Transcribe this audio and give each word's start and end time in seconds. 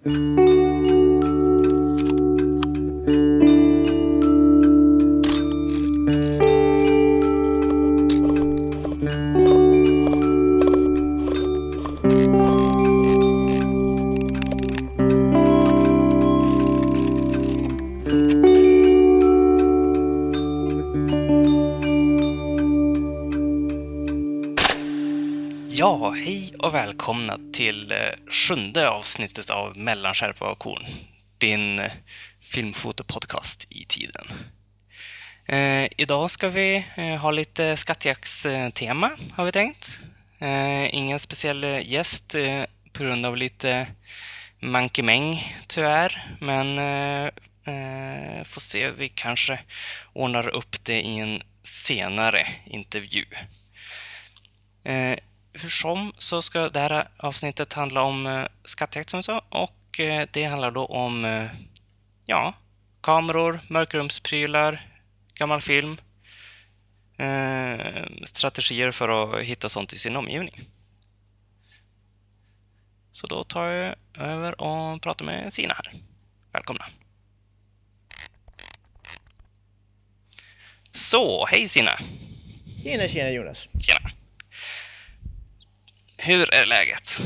Ja, 0.00 0.10
hej 26.16 26.52
och 26.58 26.74
välkomna 26.74 27.38
till 27.52 27.92
eh, 27.92 28.17
sjunde 28.38 28.88
avsnittet 28.88 29.50
av 29.50 29.76
Mellanskärpa 29.76 30.50
och 30.50 30.58
korn. 30.58 30.86
Din 31.38 31.78
eh, 31.78 31.92
filmfotopodcast 32.40 33.66
i 33.70 33.84
tiden. 33.84 34.26
Eh, 35.46 35.88
idag 35.96 36.30
ska 36.30 36.48
vi 36.48 36.86
eh, 36.96 37.16
ha 37.16 37.30
lite 37.30 37.76
skattjaktstema, 37.76 39.10
har 39.36 39.44
vi 39.44 39.52
tänkt. 39.52 39.98
Eh, 40.38 40.94
ingen 40.94 41.20
speciell 41.20 41.64
gäst 41.64 42.34
eh, 42.34 42.62
på 42.92 43.02
grund 43.02 43.26
av 43.26 43.36
lite 43.36 43.86
mankemäng, 44.60 45.56
tyvärr. 45.66 46.36
Men 46.40 46.78
eh, 46.78 47.24
eh, 47.74 48.44
får 48.44 48.60
se, 48.60 48.90
vi 48.90 49.08
kanske 49.08 49.58
ordnar 50.12 50.48
upp 50.48 50.84
det 50.84 51.00
i 51.02 51.18
en 51.18 51.42
senare 51.62 52.46
intervju. 52.66 53.24
Eh, 54.84 55.18
hur 55.60 55.68
som 55.68 56.12
så 56.18 56.42
ska 56.42 56.68
det 56.68 56.80
här 56.80 57.08
avsnittet 57.16 57.72
handla 57.72 58.02
om 58.02 58.26
eh, 58.26 58.46
skattjakt 58.64 59.10
som 59.10 59.22
sa 59.22 59.44
och 59.48 60.00
eh, 60.00 60.28
det 60.32 60.44
handlar 60.44 60.70
då 60.70 60.86
om 60.86 61.24
eh, 61.24 61.50
ja, 62.26 62.54
kameror, 63.00 63.60
mörkrumsprylar, 63.68 64.86
gammal 65.34 65.60
film, 65.60 65.96
eh, 67.18 68.04
strategier 68.24 68.90
för 68.90 69.38
att 69.38 69.44
hitta 69.44 69.68
sånt 69.68 69.92
i 69.92 69.98
sin 69.98 70.16
omgivning. 70.16 70.68
Så 73.12 73.26
då 73.26 73.44
tar 73.44 73.66
jag 73.66 73.94
över 74.14 74.60
och 74.60 75.02
pratar 75.02 75.24
med 75.24 75.52
Sina 75.52 75.74
här. 75.74 75.94
Välkomna! 76.52 76.84
Så, 80.92 81.46
hej 81.46 81.68
Sina! 81.68 81.98
Tjena, 82.82 83.08
tjena 83.08 83.30
Jonas. 83.30 83.68
Tjena! 83.80 84.10
Hur 86.20 86.54
är 86.54 86.66
läget? 86.66 87.20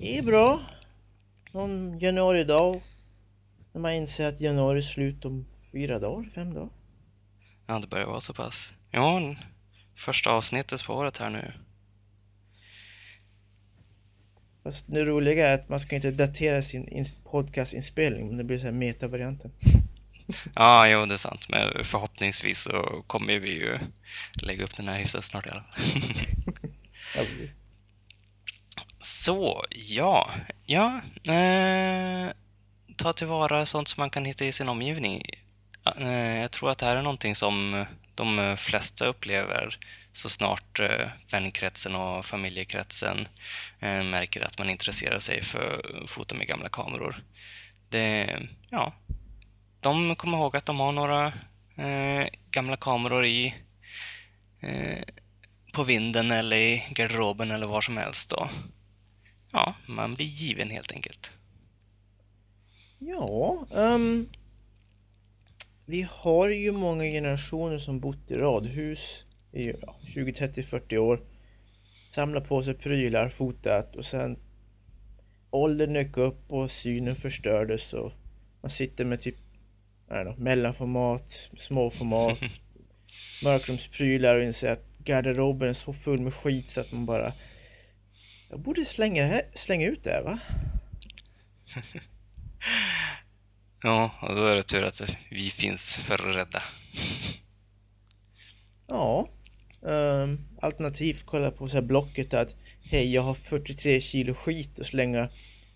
Det 0.00 0.18
är 0.18 0.22
bra. 0.22 0.60
Någon 1.52 1.98
januari-dag. 1.98 2.82
När 3.72 3.80
man 3.80 3.92
inser 3.92 4.28
att 4.28 4.40
januari 4.40 4.78
är 4.78 4.82
slut 4.82 5.24
om 5.24 5.46
fyra 5.72 5.98
dagar, 5.98 6.28
fem 6.34 6.54
dagar. 6.54 6.70
Ja, 7.66 7.78
det 7.78 7.86
börjar 7.86 8.06
vara 8.06 8.20
så 8.20 8.34
pass. 8.34 8.72
Ja, 8.90 9.34
första 9.96 10.30
avsnittet 10.30 10.84
på 10.84 10.94
året 10.94 11.18
här 11.18 11.30
nu. 11.30 11.52
Fast 14.62 14.84
det 14.86 15.04
roliga 15.04 15.48
är 15.48 15.54
att 15.54 15.68
man 15.68 15.80
ska 15.80 15.96
inte 15.96 16.10
datera 16.10 16.62
sin 16.62 16.88
in- 16.88 17.06
podcastinspelning, 17.24 18.26
men 18.28 18.36
det 18.36 18.44
blir 18.44 18.58
så 18.58 18.64
här 18.64 18.72
meta-varianten. 18.72 19.50
Ja, 20.54 20.88
jo, 20.88 21.06
det 21.06 21.14
är 21.14 21.18
sant. 21.18 21.48
Men 21.48 21.84
förhoppningsvis 21.84 22.58
så 22.58 23.04
kommer 23.06 23.38
vi 23.38 23.54
ju 23.54 23.78
lägga 24.42 24.64
upp 24.64 24.76
den 24.76 24.88
här 24.88 24.98
hyfsat 24.98 25.24
snart 25.24 25.46
i 25.46 25.50
alla 25.50 25.62
fall. 25.62 26.02
Så, 29.10 29.64
ja. 29.70 30.30
Ja, 30.66 31.00
eh, 31.24 32.30
ta 32.96 33.12
tillvara 33.12 33.66
sånt 33.66 33.88
som 33.88 34.00
man 34.00 34.10
kan 34.10 34.24
hitta 34.24 34.44
i 34.44 34.52
sin 34.52 34.68
omgivning. 34.68 35.22
Eh, 35.96 36.40
jag 36.40 36.50
tror 36.50 36.70
att 36.70 36.78
det 36.78 36.86
här 36.86 36.96
är 36.96 37.02
någonting 37.02 37.34
som 37.34 37.84
de 38.14 38.56
flesta 38.58 39.06
upplever 39.06 39.78
så 40.12 40.28
snart 40.28 40.80
eh, 40.80 41.08
vänkretsen 41.30 41.94
och 41.94 42.26
familjekretsen 42.26 43.28
eh, 43.80 44.02
märker 44.02 44.40
att 44.40 44.58
man 44.58 44.70
intresserar 44.70 45.18
sig 45.18 45.42
för 45.42 45.82
foton 46.06 46.38
med 46.38 46.46
gamla 46.46 46.68
kameror. 46.68 47.24
Det, 47.88 48.38
ja, 48.68 48.94
de 49.80 50.16
kommer 50.16 50.38
ihåg 50.38 50.56
att 50.56 50.66
de 50.66 50.80
har 50.80 50.92
några 50.92 51.26
eh, 51.76 52.26
gamla 52.50 52.76
kameror 52.76 53.26
i 53.26 53.54
eh, 54.60 55.02
på 55.72 55.84
vinden 55.84 56.30
eller 56.30 56.56
i 56.56 56.84
garderoben 56.90 57.50
eller 57.50 57.66
var 57.66 57.80
som 57.80 57.96
helst. 57.96 58.30
Då. 58.30 58.48
Ja, 59.52 59.74
man 59.86 60.14
blir 60.14 60.26
given 60.26 60.70
helt 60.70 60.92
enkelt. 60.92 61.30
Ja, 62.98 63.66
ehm, 63.74 64.28
vi 65.86 66.06
har 66.10 66.48
ju 66.48 66.72
många 66.72 67.04
generationer 67.04 67.78
som 67.78 68.00
bott 68.00 68.30
i 68.30 68.34
radhus 68.34 69.24
i 69.52 69.72
ja, 69.82 69.96
20, 70.14 70.32
30, 70.32 70.62
40 70.62 70.98
år. 70.98 71.20
Samlat 72.14 72.48
på 72.48 72.62
sig 72.62 72.74
prylar, 72.74 73.28
fotat 73.28 73.96
och 73.96 74.04
sen 74.04 74.38
åldern 75.50 75.92
dök 75.92 76.16
upp 76.16 76.52
och 76.52 76.70
synen 76.70 77.16
förstördes 77.16 77.92
och 77.92 78.12
man 78.60 78.70
sitter 78.70 79.04
med 79.04 79.20
typ 79.20 79.36
know, 80.08 80.40
mellanformat, 80.40 81.50
småformat, 81.56 82.38
mörkrumsprylar 83.44 84.36
och 84.36 84.44
inser 84.44 84.72
att 84.72 84.98
garderoben 84.98 85.68
är 85.68 85.72
så 85.72 85.92
full 85.92 86.20
med 86.20 86.34
skit 86.34 86.70
så 86.70 86.80
att 86.80 86.92
man 86.92 87.06
bara 87.06 87.32
Jag 88.50 88.60
borde 88.60 88.84
slänga, 88.84 89.26
här, 89.26 89.42
slänga 89.54 89.86
ut 89.86 90.04
det 90.04 90.22
va? 90.22 90.38
Ja, 93.82 94.10
och 94.20 94.34
då 94.34 94.44
är 94.44 94.56
det 94.56 94.62
tur 94.62 94.84
att 94.84 95.02
vi 95.30 95.50
finns 95.50 95.96
för 95.96 96.14
att 96.14 96.36
rädda. 96.36 96.62
Ja. 98.88 99.28
Um, 99.80 100.48
alternativt 100.60 101.26
kolla 101.26 101.50
på 101.50 101.68
så 101.68 101.76
här 101.76 101.82
blocket 101.82 102.34
att 102.34 102.54
Hej, 102.82 103.14
jag 103.14 103.22
har 103.22 103.34
43 103.34 104.00
kilo 104.00 104.34
skit 104.34 104.78
att 104.80 104.86
slänga. 104.86 105.28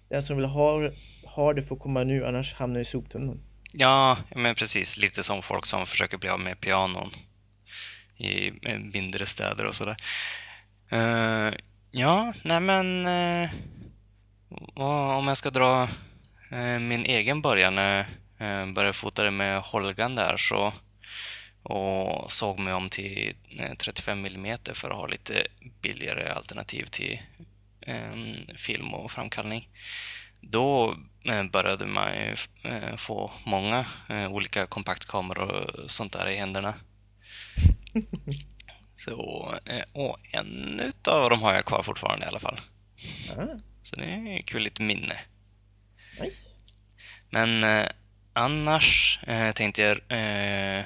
Den 0.08 0.22
som 0.22 0.36
vill 0.36 0.46
ha, 0.46 0.90
ha 1.24 1.52
det 1.52 1.62
får 1.62 1.76
komma 1.76 2.04
nu, 2.04 2.26
annars 2.26 2.54
hamnar 2.54 2.80
i 2.80 2.84
soptunnan. 2.84 3.40
Ja, 3.72 4.18
men 4.36 4.54
precis. 4.54 4.98
Lite 4.98 5.22
som 5.22 5.42
folk 5.42 5.66
som 5.66 5.86
försöker 5.86 6.18
bli 6.18 6.28
av 6.28 6.40
med 6.40 6.60
pianon 6.60 7.10
i 8.16 8.52
mindre 8.92 9.26
städer 9.26 9.66
och 9.66 9.74
sådär. 9.74 9.96
Eh, 10.90 11.54
ja, 11.94 12.32
nej 12.42 12.60
men... 12.60 13.06
eh, 13.06 13.50
om 15.18 15.28
jag 15.28 15.36
ska 15.36 15.50
dra 15.50 15.88
eh, 16.50 16.78
min 16.78 17.06
egen 17.06 17.42
början 17.42 17.74
när 17.74 18.06
jag 18.38 18.74
började 18.74 18.92
fota 18.92 19.24
det 19.24 19.30
med 19.30 19.60
Holgan 19.60 20.14
där 20.14 20.36
så 20.36 20.72
och 21.62 22.32
såg 22.32 22.58
mig 22.58 22.74
om 22.74 22.90
till 22.90 23.34
eh, 23.58 23.74
35 23.74 24.26
mm 24.26 24.58
för 24.74 24.90
att 24.90 24.96
ha 24.96 25.06
lite 25.06 25.46
billigare 25.82 26.28
alternativ 26.28 26.84
till 26.84 27.20
eh, 27.80 28.12
film 28.56 28.94
och 28.94 29.10
framkallning. 29.10 29.68
Då 30.40 30.96
eh, 31.24 31.44
började 31.44 31.86
man 31.86 32.14
ju 32.14 32.36
eh, 32.62 32.96
få 32.96 33.30
många 33.44 33.86
eh, 34.08 34.32
olika 34.32 34.66
kompaktkameror 34.66 35.80
och 35.84 35.90
sånt 35.90 36.12
där 36.12 36.28
i 36.28 36.36
händerna. 36.36 36.74
Så, 39.04 39.54
eh, 39.64 39.82
och 39.92 40.18
en 40.32 40.80
utav 40.80 41.30
dem 41.30 41.42
har 41.42 41.54
jag 41.54 41.64
kvar 41.64 41.82
fortfarande 41.82 42.24
i 42.24 42.28
alla 42.28 42.38
fall. 42.38 42.60
Ah, 43.38 43.58
Så 43.82 43.96
det 43.96 44.04
är 44.04 44.42
kul 44.42 44.62
lite 44.62 44.82
minne. 44.82 45.16
nice. 46.20 46.42
Men 47.30 47.64
eh, 47.64 47.86
annars 48.32 49.18
eh, 49.26 49.52
tänkte 49.52 49.82
jag 49.82 50.00
eh, 50.08 50.84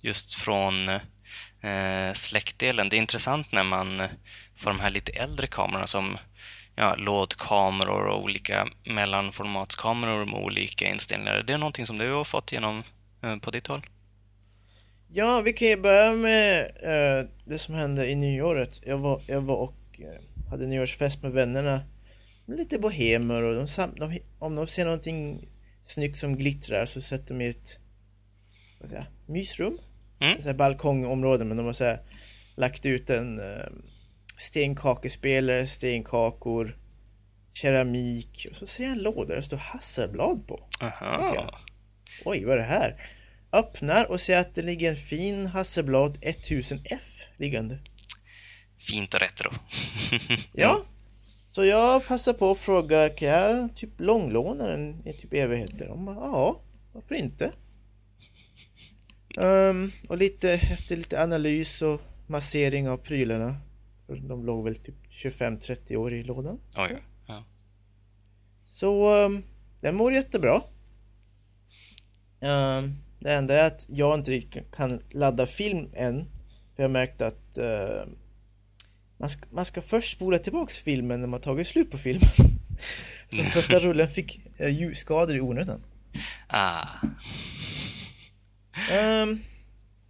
just 0.00 0.34
från 0.34 0.88
eh, 1.60 2.12
släktdelen. 2.14 2.88
Det 2.88 2.96
är 2.96 2.98
intressant 2.98 3.52
när 3.52 3.62
man 3.64 4.02
får 4.56 4.70
de 4.70 4.80
här 4.80 4.90
lite 4.90 5.12
äldre 5.12 5.46
kamerorna 5.46 5.86
som 5.86 6.18
ja, 6.76 6.94
lådkameror 6.94 8.06
och 8.06 8.22
olika 8.22 8.68
mellanformatskameror 8.84 10.24
med 10.26 10.34
olika 10.40 10.88
inställningar. 10.88 11.42
Det 11.46 11.52
är 11.52 11.58
någonting 11.58 11.86
som 11.86 11.98
du 11.98 12.10
har 12.12 12.24
fått 12.24 12.52
genom 12.52 12.82
eh, 13.22 13.36
på 13.36 13.50
ditt 13.50 13.66
håll? 13.66 13.86
Ja, 15.10 15.40
vi 15.40 15.52
kan 15.52 15.68
ju 15.68 15.76
börja 15.76 16.12
med 16.12 16.60
eh, 16.82 17.26
det 17.44 17.58
som 17.58 17.74
hände 17.74 18.10
i 18.10 18.14
nyåret. 18.14 18.80
Jag 18.82 18.98
var, 18.98 19.22
jag 19.26 19.40
var 19.40 19.56
och 19.56 20.00
eh, 20.00 20.48
hade 20.50 20.66
nyårsfest 20.66 21.22
med 21.22 21.32
vännerna. 21.32 21.80
Lite 22.46 22.78
bohemer 22.78 23.42
och 23.42 23.54
de, 23.54 23.94
de, 23.96 24.20
om 24.38 24.54
de 24.54 24.66
ser 24.66 24.84
någonting 24.84 25.48
snyggt 25.86 26.18
som 26.18 26.36
glittrar 26.36 26.86
så 26.86 27.00
sätter 27.00 27.34
de 27.34 27.44
i 27.44 27.48
ett 27.48 27.78
vad 28.80 28.90
säger, 28.90 29.10
mysrum. 29.26 29.78
Mm. 30.20 30.42
Så 30.42 30.42
här 30.42 30.54
balkongområde 30.54 31.44
men 31.44 31.56
de 31.56 31.66
har 31.66 31.72
så 31.72 31.84
här, 31.84 32.00
lagt 32.56 32.86
ut 32.86 33.10
en 33.10 33.38
eh, 33.38 33.66
stenkakespelare, 34.36 35.66
stenkakor, 35.66 36.76
keramik 37.54 38.46
och 38.50 38.56
så 38.56 38.66
ser 38.66 38.84
jag 38.84 38.92
en 38.92 38.98
låda 38.98 39.28
där 39.28 39.36
det 39.36 39.42
står 39.42 39.56
Hasselblad 39.56 40.46
på. 40.46 40.68
Aha. 40.82 41.60
Oj, 42.24 42.44
vad 42.44 42.54
är 42.54 42.58
det 42.58 42.64
här? 42.64 42.96
Öppnar 43.52 44.10
och 44.10 44.20
ser 44.20 44.36
att 44.36 44.54
det 44.54 44.62
ligger 44.62 44.90
en 44.90 44.96
fin 44.96 45.46
Hasselblad 45.46 46.18
1000F 46.22 46.98
liggande. 47.36 47.78
Fint 48.78 49.14
och 49.14 49.20
retro. 49.20 49.50
Ja. 50.52 50.84
Så 51.50 51.64
jag 51.64 52.06
passar 52.06 52.32
på 52.32 52.50
och 52.50 52.58
frågar, 52.58 53.16
kan 53.16 53.28
jag 53.28 53.76
typ 53.76 53.90
långlåna 54.00 54.66
den 54.66 55.06
i 55.08 55.12
typ 55.12 55.32
evigheter? 55.32 55.88
De 55.88 56.04
bara, 56.04 56.16
ja, 56.16 56.60
varför 56.92 57.14
inte? 57.14 57.52
Um, 59.36 59.92
och 60.08 60.18
lite 60.18 60.52
efter 60.52 60.96
lite 60.96 61.22
analys 61.22 61.82
och 61.82 62.00
massering 62.26 62.88
av 62.88 62.96
prylarna. 62.96 63.56
De 64.06 64.46
låg 64.46 64.64
väl 64.64 64.74
typ 64.74 64.94
25-30 65.10 65.96
år 65.96 66.14
i 66.14 66.22
lådan. 66.22 66.60
Oj, 66.76 67.02
ja. 67.26 67.44
Så 68.66 69.24
um, 69.24 69.42
den 69.80 69.94
mår 69.94 70.12
jättebra. 70.12 70.62
Um, 72.40 72.96
det 73.18 73.32
enda 73.32 73.54
är 73.54 73.66
att 73.66 73.84
jag 73.88 74.14
inte 74.14 74.30
riktigt 74.30 74.76
kan 74.76 75.02
ladda 75.10 75.46
film 75.46 75.88
än. 75.94 76.24
För 76.76 76.82
jag 76.82 76.90
märkt 76.90 77.20
att 77.20 77.58
uh, 77.58 78.12
man, 79.16 79.30
ska, 79.30 79.46
man 79.50 79.64
ska 79.64 79.82
först 79.82 80.16
spola 80.16 80.38
tillbaks 80.38 80.76
filmen 80.76 81.20
när 81.20 81.28
man 81.28 81.40
tagit 81.40 81.66
slut 81.66 81.90
på 81.90 81.98
filmen. 81.98 82.30
Så 83.30 83.42
första 83.42 83.78
rullen 83.78 84.10
fick 84.10 84.40
uh, 84.60 84.68
ljusskador 84.68 85.36
i 85.36 85.40
onödan. 85.40 85.84
Ah. 86.46 86.86
Um, 89.02 89.40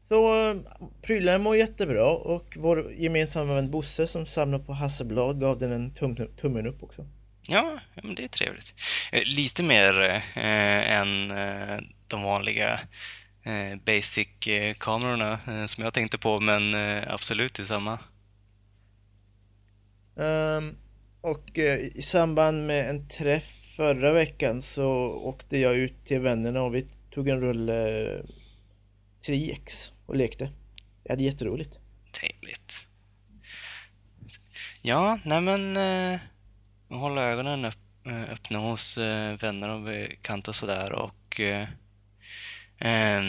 så 0.09 0.51
uh, 0.51 0.61
prylarna 1.03 1.39
mår 1.39 1.57
jättebra 1.57 2.07
och 2.07 2.57
vår 2.57 2.93
gemensamma 2.93 3.55
vän 3.55 3.71
Bosse 3.71 4.07
som 4.07 4.27
samlar 4.27 4.59
på 4.59 4.73
Hasselblad 4.73 5.41
gav 5.41 5.59
den 5.59 5.73
en 5.73 5.95
tum, 5.95 6.17
tummen 6.41 6.67
upp 6.67 6.83
också. 6.83 7.07
Ja, 7.51 7.79
men 8.03 8.15
det 8.15 8.25
är 8.25 8.29
trevligt. 8.29 8.75
Eh, 9.13 9.23
lite 9.25 9.63
mer 9.63 10.01
eh, 10.35 10.99
än 10.99 11.31
eh, 11.31 11.79
de 12.09 12.23
vanliga 12.23 12.81
eh, 13.43 13.79
basic-kamerorna 13.85 15.33
eh, 15.33 15.67
som 15.67 15.85
jag 15.85 15.95
tänkte 15.95 16.19
på, 16.19 16.41
men 16.41 16.75
eh, 16.75 17.15
absolut 17.15 17.55
detsamma. 17.55 17.99
Um, 20.15 20.77
och 21.21 21.59
i 21.59 22.03
samband 22.03 22.67
med 22.67 22.91
en 22.91 23.09
träff 23.09 23.45
förra 23.77 24.13
veckan 24.13 24.63
så 24.63 24.89
åkte 25.11 25.59
jag 25.59 25.77
ut 25.77 26.05
till 26.05 26.21
vännerna 26.21 26.63
och 26.63 26.75
vi 26.75 26.87
tog 27.11 27.29
en 27.29 27.41
rulle 27.41 28.09
3X 29.27 29.91
och 30.07 30.17
lekte. 30.17 30.51
Jag 31.05 31.13
hade 31.13 31.23
jätteroligt. 31.23 31.79
Trevligt. 32.13 32.87
Ja, 34.83 35.19
nej 35.25 35.41
men 35.41 35.77
eh, 35.77 36.21
hålla 36.89 37.23
ögonen 37.23 37.65
eh, 37.65 37.73
öppna 38.33 38.59
hos 38.59 38.99
eh, 38.99 39.39
vänner 39.39 39.69
och 39.69 39.81
bekanta 39.81 40.51
och 40.51 40.55
sådär 40.55 40.93
och 40.93 41.41
eh, 41.41 41.69
eh, 42.79 43.23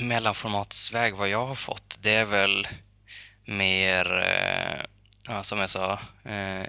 mellanformatsväg 0.00 1.14
vad 1.14 1.28
jag 1.28 1.46
har 1.46 1.54
fått 1.54 1.98
det 2.00 2.14
är 2.14 2.24
väl 2.24 2.68
mer, 3.44 4.22
eh, 4.22 4.84
ja, 5.26 5.42
som 5.42 5.58
jag 5.58 5.70
sa, 5.70 6.00
eh, 6.24 6.66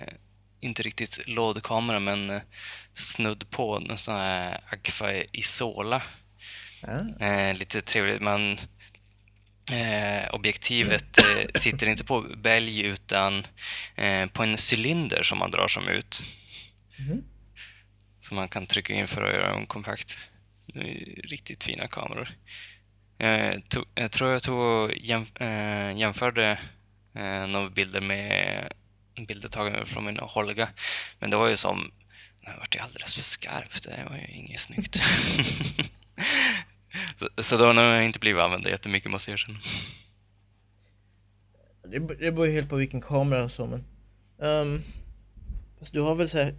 inte 0.60 0.84
riktigt 0.84 1.28
lådkamera 1.28 2.00
men 2.00 2.30
eh, 2.30 2.42
snudd 2.94 3.50
på 3.50 3.78
en 3.78 3.98
sån 3.98 4.16
här 4.16 4.60
Agfa 4.70 5.14
Isola. 5.32 6.02
Eh, 7.20 7.58
lite 7.58 7.82
trevligt. 7.82 8.22
Man, 8.22 8.60
eh, 9.72 10.34
objektivet 10.34 11.18
eh, 11.18 11.60
sitter 11.60 11.88
inte 11.88 12.04
på 12.04 12.22
bälg 12.22 12.82
utan 12.82 13.48
eh, 13.96 14.26
på 14.28 14.44
en 14.44 14.58
cylinder 14.72 15.24
som 15.24 15.38
man 15.38 15.52
drar 15.52 15.68
som 15.68 15.88
ut. 15.88 16.24
Mhm. 17.00 17.24
Som 18.22 18.36
man 18.36 18.48
kan 18.48 18.68
trycka 18.68 18.94
in 18.94 19.08
för 19.08 19.24
att 19.24 19.34
göra 19.34 19.52
dem 19.52 19.66
kompakt. 19.66 20.18
Är 20.74 21.22
Riktigt 21.24 21.64
fina 21.64 21.88
kameror. 21.88 22.30
Eh, 23.18 23.60
to, 23.70 23.84
jag 23.96 24.12
tror 24.12 24.32
jag 24.32 24.44
tog 24.44 24.60
och 24.60 24.92
eh, 25.42 25.98
jämförde 25.98 26.60
eh, 27.16 27.48
några 27.48 27.70
bilder 27.70 28.02
med 28.02 28.74
bilder 29.28 29.50
tagna 29.50 29.86
från 29.86 30.06
min 30.06 30.20
Holga. 30.20 30.70
Men 31.20 31.30
det 31.30 31.38
var 31.38 31.48
ju 31.48 31.58
som, 31.58 31.92
det 32.42 32.54
vart 32.58 32.76
ju 32.76 32.80
alldeles 32.80 33.16
för 33.16 33.24
skarpt. 33.24 33.84
Det 33.84 34.06
var 34.10 34.18
ju 34.18 34.28
inget 34.28 34.60
snyggt. 34.60 34.96
så, 37.20 37.44
så 37.44 37.58
då 37.58 37.66
har 37.66 37.84
jag 37.84 38.06
inte 38.06 38.20
blivit 38.20 38.42
använda 38.42 38.70
jättemycket 38.70 39.12
måste 39.12 39.32
jag 39.32 39.40
erkänna. 39.40 39.60
Det, 41.84 42.00
det 42.00 42.32
beror 42.32 42.48
ju 42.48 42.54
helt 42.54 42.70
på 42.70 42.76
vilken 42.76 43.02
kamera 43.02 43.44
och 43.44 43.52
så 43.52 43.66
men... 43.66 43.84
Um, 44.40 44.84
fast 45.80 45.94
du 45.94 46.02
har 46.02 46.16
väl 46.16 46.30
såhär... 46.30 46.56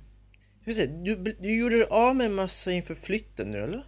här... 0.66 1.04
du, 1.04 1.16
du 1.40 1.58
gjorde 1.58 1.76
dig 1.76 1.86
av 1.90 2.16
med 2.16 2.26
en 2.26 2.34
massa 2.34 2.72
inför 2.72 2.94
flytten 2.94 3.50
nu 3.50 3.64
eller? 3.64 3.84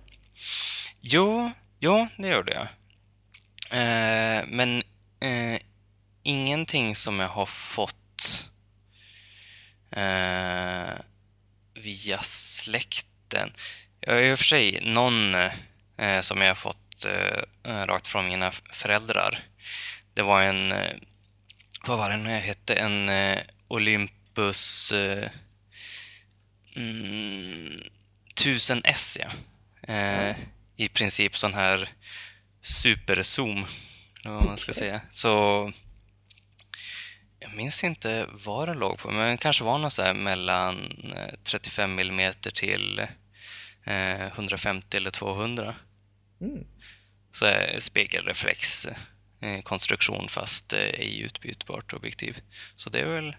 Jo, 1.01 1.53
jo, 1.79 2.09
det 2.17 2.29
gjorde 2.29 2.53
jag. 2.53 2.69
Eh, 3.71 4.45
men 4.47 4.83
eh, 5.21 5.61
ingenting 6.23 6.97
som 6.97 7.21
jag 7.21 7.29
har 7.29 7.47
fått 7.47 8.51
eh, 9.91 10.91
via 11.75 12.23
släkten. 12.23 13.53
Jag 14.01 14.15
har 14.15 14.21
i 14.21 14.35
och 14.35 14.39
för 14.39 14.45
sig 14.45 14.81
någon 14.83 15.35
eh, 15.97 16.21
som 16.21 16.41
jag 16.41 16.49
har 16.49 16.55
fått 16.55 17.05
eh, 17.05 17.43
eh 17.65 17.87
rakt 17.87 18.09
från 18.09 18.29
mina 18.29 18.53
föräldrar. 18.53 19.45
Det 20.15 20.23
var 20.23 20.43
en, 20.43 20.73
eh, 20.73 20.97
vad 21.87 21.99
var 21.99 22.11
det 22.11 22.17
nu 22.17 22.31
jag 22.31 22.41
hette, 22.41 22.75
en 22.75 23.09
eh, 23.09 23.39
Olympus 23.69 24.93
eh, 24.93 25.31
mm, 26.77 27.81
1000S 28.35 29.17
ja. 29.21 29.31
Eh, 29.83 30.37
I 30.77 30.89
princip 30.89 31.37
sån 31.37 31.55
här 31.55 31.89
superzoom, 32.63 33.67
eller 34.21 34.35
vad 34.35 34.45
man 34.45 34.59
ska 34.59 34.73
säga. 34.73 35.01
Så 35.13 35.73
jag 37.39 37.55
minns 37.55 37.85
inte 37.85 38.27
vad 38.33 38.69
den 38.69 38.79
låg 38.79 38.99
på, 38.99 39.11
men 39.11 39.31
det 39.31 39.37
kanske 39.37 39.65
var 39.65 39.79
något 39.79 39.93
så 39.93 40.03
här 40.03 40.15
mellan 40.15 41.03
eh, 41.17 41.35
35 41.45 41.99
mm 41.99 42.33
till 42.55 42.99
eh, 43.85 44.27
150 44.27 44.97
eller 44.97 45.11
200. 45.11 45.75
Mm. 46.41 46.67
Så 47.33 47.47
spegelreflex 47.79 48.87
eh, 49.41 49.63
konstruktion 49.63 50.29
fast 50.29 50.73
eh, 50.73 50.79
ej 50.79 51.21
utbytbart 51.21 51.93
objektiv. 51.93 52.41
Så 52.77 52.91
det 52.91 53.01
är 53.01 53.07
väl, 53.07 53.37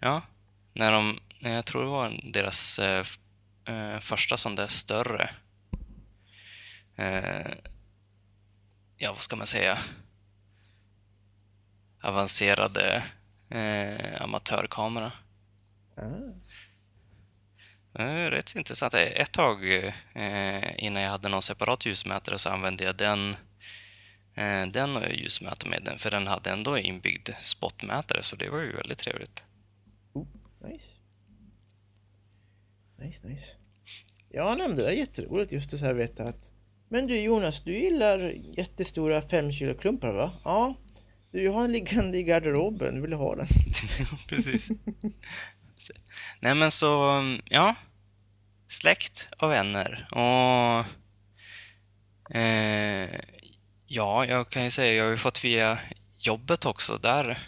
ja, 0.00 0.22
när 0.72 0.92
de, 0.92 1.20
när 1.38 1.54
jag 1.54 1.66
tror 1.66 1.82
det 1.82 1.90
var 1.90 2.20
deras 2.32 2.78
eh, 2.78 3.06
eh, 3.68 4.00
första 4.00 4.36
sån 4.36 4.54
där 4.54 4.68
större, 4.68 5.30
eh, 6.98 7.52
ja 8.96 9.12
vad 9.12 9.22
ska 9.22 9.36
man 9.36 9.46
säga, 9.46 9.78
avancerade 12.02 13.04
eh, 13.50 14.22
amatörkamera. 14.22 15.12
Ah. 15.96 16.02
Eh, 17.98 18.30
Rätt 18.30 18.48
så 18.48 18.58
intressant. 18.58 18.94
Ett 18.94 19.32
tag 19.32 19.72
eh, 20.14 20.84
innan 20.84 21.02
jag 21.02 21.10
hade 21.10 21.28
någon 21.28 21.42
separat 21.42 21.86
ljusmätare 21.86 22.38
så 22.38 22.48
använde 22.48 22.84
jag 22.84 22.96
den, 22.96 23.36
eh, 24.34 24.66
den 24.66 24.96
och 24.96 25.12
ljusmätare 25.12 25.70
med 25.70 25.82
den, 25.84 25.98
för 25.98 26.10
den 26.10 26.26
hade 26.26 26.50
ändå 26.50 26.78
inbyggd 26.78 27.28
spotmätare, 27.42 28.22
så 28.22 28.36
det 28.36 28.50
var 28.50 28.60
ju 28.60 28.72
väldigt 28.72 28.98
trevligt. 28.98 29.44
Oh, 30.12 30.26
nice. 30.64 30.84
Nice, 32.96 33.26
nice. 33.26 33.46
Ja, 34.28 34.54
nej, 34.54 34.74
det 34.74 34.86
är 34.86 34.90
jätteroligt 34.90 35.52
just 35.52 35.74
att 35.74 35.80
så 35.80 35.86
här 35.86 35.94
veta 35.94 36.24
att 36.24 36.50
men 36.88 37.06
du 37.06 37.20
Jonas, 37.20 37.64
du 37.64 37.78
gillar 37.78 38.18
jättestora 38.56 39.22
5 39.22 39.52
kilo 39.52 39.74
klumpar 39.74 40.12
va? 40.12 40.32
Ja. 40.44 40.74
Du, 41.30 41.42
jag 41.42 41.52
har 41.52 41.64
en 41.64 41.72
liggande 41.72 42.18
i 42.18 42.22
garderoben, 42.22 42.94
du 42.94 43.00
vill 43.00 43.12
ha 43.12 43.36
den? 43.36 43.46
Precis. 44.28 44.68
Nej 46.40 46.54
men 46.54 46.70
så, 46.70 47.22
ja. 47.44 47.74
Släkt 48.68 49.28
och 49.38 49.50
vänner. 49.50 50.08
Och 50.10 50.84
eh, 52.36 53.08
ja, 53.86 54.26
jag 54.26 54.48
kan 54.50 54.64
ju 54.64 54.70
säga, 54.70 54.92
jag 54.92 55.04
har 55.04 55.10
ju 55.10 55.16
fått 55.16 55.44
via 55.44 55.78
jobbet 56.20 56.66
också 56.66 56.98
där 56.98 57.38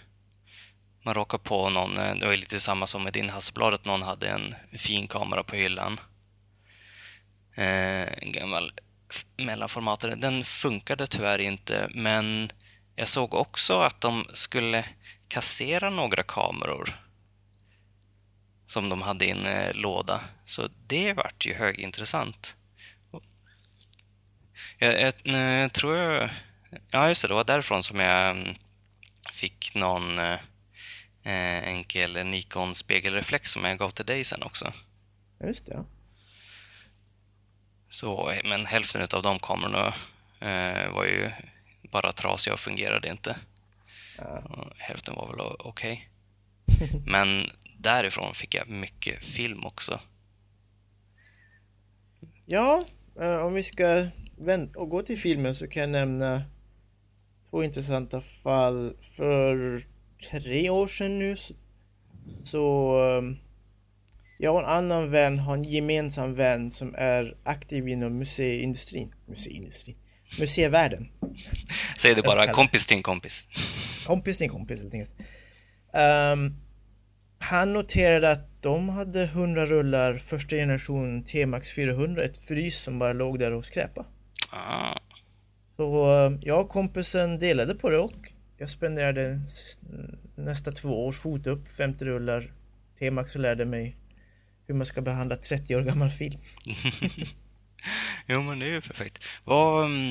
man 1.03 1.15
råkar 1.15 1.39
på 1.39 1.71
någon, 1.71 1.99
eh, 1.99 2.15
det 2.15 2.27
var 2.27 2.33
ju 2.33 2.41
lite 2.41 2.61
samma 2.61 2.87
som 2.87 3.03
med 3.03 3.13
din 3.13 3.31
Hasselblad, 3.31 3.75
att 3.75 3.85
någon 3.85 4.03
hade 4.03 4.29
en 4.29 4.55
fin 4.73 5.09
kamera 5.09 5.43
på 5.43 5.57
hyllan. 5.57 6.01
Eh, 7.55 8.23
en 8.23 8.33
gammal 8.33 8.73
mellanformaten. 9.37 10.21
Den 10.21 10.45
funkade 10.45 11.07
tyvärr 11.07 11.39
inte, 11.39 11.91
men 11.95 12.51
jag 12.97 13.09
såg 13.09 13.35
också 13.35 13.81
att 13.81 14.01
de 14.01 14.25
skulle 14.33 14.85
kassera 15.29 15.91
några 15.91 16.23
kameror 16.23 17.01
som 18.67 18.89
de 18.89 19.03
hade 19.03 19.27
i 19.27 19.31
en 19.31 19.47
eh, 19.47 19.75
låda. 19.75 20.21
Så 20.45 20.69
det 20.87 21.13
vart 21.13 21.47
ju 21.47 21.55
högintressant. 21.55 22.55
Jag, 24.79 25.01
Jag, 25.01 25.15
jag, 25.25 25.73
tror 25.73 25.97
jag... 25.97 26.31
Ja, 26.91 27.09
just 27.09 27.23
det. 27.23 27.29
Det 27.29 27.35
var 27.35 27.45
därifrån 27.45 27.83
som 27.83 28.01
jag 28.01 28.31
mm, 28.31 28.55
fick 29.33 29.75
någon 29.75 30.19
eh, 30.19 30.39
enkel 31.69 32.27
Nikon 32.27 32.75
spegelreflex 32.75 33.51
som 33.51 33.65
jag 33.65 33.79
gav 33.79 33.91
till 33.91 34.07
dig 34.07 34.25
sen 34.25 34.43
också. 34.43 34.73
Just 35.45 35.67
det. 35.67 35.85
Så, 37.91 38.33
men 38.45 38.67
hälften 38.67 39.07
av 39.15 39.23
de 39.23 39.39
kamerorna 39.39 39.95
eh, 40.41 40.93
var 40.95 41.05
ju 41.05 41.31
bara 41.91 42.13
trasiga 42.13 42.55
och 42.55 42.61
fungerade 42.61 43.09
inte. 43.09 43.37
Ja. 44.19 44.43
Hälften 44.77 45.15
var 45.15 45.29
väl 45.29 45.41
okej. 45.59 46.09
Men 47.07 47.51
därifrån 47.79 48.35
fick 48.35 48.55
jag 48.55 48.69
mycket 48.69 49.25
film 49.25 49.65
också. 49.65 50.01
Ja, 52.47 52.83
eh, 53.21 53.37
om 53.37 53.55
vi 53.55 53.63
ska 53.63 54.07
vänta 54.39 54.79
och 54.79 54.89
gå 54.89 55.03
till 55.03 55.19
filmen 55.19 55.55
så 55.55 55.69
kan 55.69 55.81
jag 55.81 55.91
nämna 55.91 56.43
två 57.51 57.65
intressanta 57.65 58.21
fall. 58.21 58.97
För 59.17 59.85
tre 60.31 60.71
år 60.71 60.87
sedan 60.87 61.19
nu 61.19 61.37
så, 61.37 61.55
så 62.45 62.97
eh, 63.09 63.23
jag 64.43 64.55
och 64.55 64.61
en 64.61 64.67
annan 64.67 65.11
vän 65.11 65.39
har 65.39 65.55
en 65.55 65.65
gemensam 65.65 66.35
vän 66.35 66.71
som 66.71 66.95
är 66.99 67.37
aktiv 67.45 67.89
inom 67.89 68.19
museiindustrin. 68.19 69.15
Museiindustrin? 69.27 69.97
Museivärlden. 70.41 71.09
Säger 71.99 72.15
du 72.15 72.23
bara 72.23 72.47
kompis 72.47 72.87
till 72.87 72.97
en 72.97 73.03
kompis? 73.03 73.47
Kompis 74.07 74.37
till 74.37 74.45
en 74.45 74.51
kompis 74.51 74.81
helt 74.81 74.95
enkelt. 74.95 75.13
Um, 75.93 76.57
han 77.39 77.73
noterade 77.73 78.31
att 78.31 78.63
de 78.63 78.89
hade 78.89 79.23
100 79.23 79.67
rullar 79.67 80.15
första 80.15 80.57
generation 80.57 81.25
T-Max 81.25 81.73
400, 81.73 82.23
ett 82.23 82.39
frys 82.39 82.79
som 82.79 82.99
bara 82.99 83.13
låg 83.13 83.39
där 83.39 83.53
och 83.53 83.65
skräpa. 83.65 84.07
Ah. 84.51 84.99
Så 85.77 86.17
eh, 86.27 86.33
jag 86.43 86.61
och 86.61 86.69
kompisen 86.69 87.39
delade 87.39 87.75
på 87.75 87.91
det 87.91 87.99
och 87.99 88.33
jag 88.59 88.71
spenderade 88.71 89.41
nästa 90.35 90.73
två 90.73 91.07
år 91.07 91.13
fota 91.13 91.51
upp 91.51 91.69
50 91.69 92.05
rullar 92.05 92.53
T-Max 92.99 93.35
och 93.35 93.41
lärde 93.41 93.65
mig 93.65 93.97
hur 94.71 94.77
man 94.77 94.87
ska 94.87 95.01
behandla 95.01 95.37
30 95.37 95.77
år 95.77 95.83
gammal 95.83 96.11
film. 96.11 96.41
jo, 98.27 98.43
men 98.43 98.59
det 98.59 98.67
är 98.67 98.71
ju 98.71 98.81
perfekt. 98.81 99.25
Vad, 99.45 99.85
mm, 99.85 100.11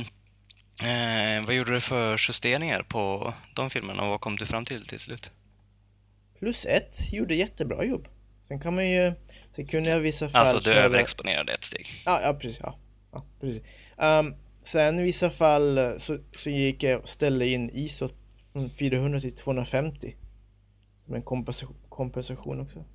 eh, 0.83 1.45
vad 1.45 1.55
gjorde 1.55 1.73
du 1.73 1.81
för 1.81 2.17
justeringar 2.27 2.83
på 2.83 3.33
de 3.55 3.69
filmerna 3.69 4.03
och 4.03 4.09
vad 4.09 4.21
kom 4.21 4.35
du 4.35 4.45
fram 4.45 4.65
till 4.65 4.87
till 4.87 4.99
slut? 4.99 5.31
Plus 6.39 6.65
ett 6.65 7.13
gjorde 7.13 7.35
jättebra 7.35 7.83
jobb. 7.83 8.07
Sen 8.47 8.59
kan 8.59 8.75
man 8.75 8.89
ju, 8.89 9.13
sen 9.55 9.67
kunde 9.67 9.89
jag 9.89 9.99
vissa 9.99 10.29
fall... 10.29 10.41
Alltså 10.41 10.71
du 10.71 10.77
överexponerade 10.77 11.53
ett 11.53 11.63
steg? 11.63 11.87
Ja, 12.05 12.21
ja 12.21 12.33
precis. 12.33 12.59
Ja, 12.61 12.79
ja 13.11 13.25
precis. 13.41 13.63
Um, 13.97 14.35
sen 14.63 14.99
i 14.99 15.03
vissa 15.03 15.29
fall 15.29 15.77
eh, 15.77 15.97
så, 15.97 16.17
så 16.37 16.49
gick 16.49 16.83
jag 16.83 17.01
och 17.01 17.09
ställde 17.09 17.47
in 17.47 17.69
ISO 17.69 18.09
från 18.53 18.69
400 18.69 19.21
till 19.21 19.35
250. 19.35 20.15
Som 21.05 21.15
en 21.15 21.21
kompensation, 21.21 21.75
kompensation 21.89 22.59
också. 22.59 22.85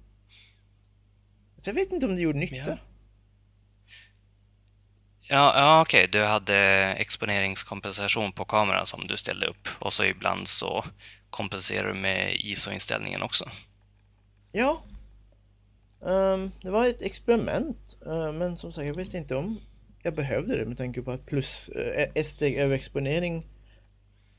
Så 1.64 1.70
jag 1.70 1.74
vet 1.74 1.92
inte 1.92 2.06
om 2.06 2.16
det 2.16 2.22
gjorde 2.22 2.38
nytta. 2.38 2.56
Ja. 2.56 2.76
Ja, 5.28 5.52
ja 5.56 5.80
okej. 5.82 6.04
Okay. 6.04 6.20
Du 6.20 6.26
hade 6.26 6.56
exponeringskompensation 6.98 8.32
på 8.32 8.44
kameran 8.44 8.86
som 8.86 9.06
du 9.06 9.16
ställde 9.16 9.46
upp 9.46 9.68
och 9.78 9.92
så 9.92 10.04
ibland 10.04 10.48
så 10.48 10.84
kompenserar 11.30 11.88
du 11.88 11.94
med 11.94 12.34
ISO-inställningen 12.34 13.22
också. 13.22 13.44
Ja. 14.52 14.82
Um, 16.00 16.52
det 16.62 16.70
var 16.70 16.86
ett 16.86 17.02
experiment, 17.02 17.96
uh, 18.06 18.32
men 18.32 18.56
som 18.56 18.72
sagt, 18.72 18.86
jag 18.86 18.94
vet 18.94 19.14
inte 19.14 19.36
om 19.36 19.60
jag 20.02 20.14
behövde 20.14 20.56
det 20.56 20.64
med 20.64 20.78
tanke 20.78 21.02
på 21.02 21.10
att 21.10 21.26
plus 21.26 21.70
uh, 21.76 22.06
ett 22.14 22.28
steg 22.28 22.56
överexponering 22.56 23.46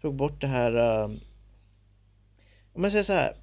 tog 0.02 0.16
bort 0.16 0.42
det 0.42 0.48
här 0.48 0.76
uh, 0.76 1.16
om 2.74 2.82
man 2.82 2.92
säger 2.92 3.04
så 3.04 3.14
här 3.14 3.36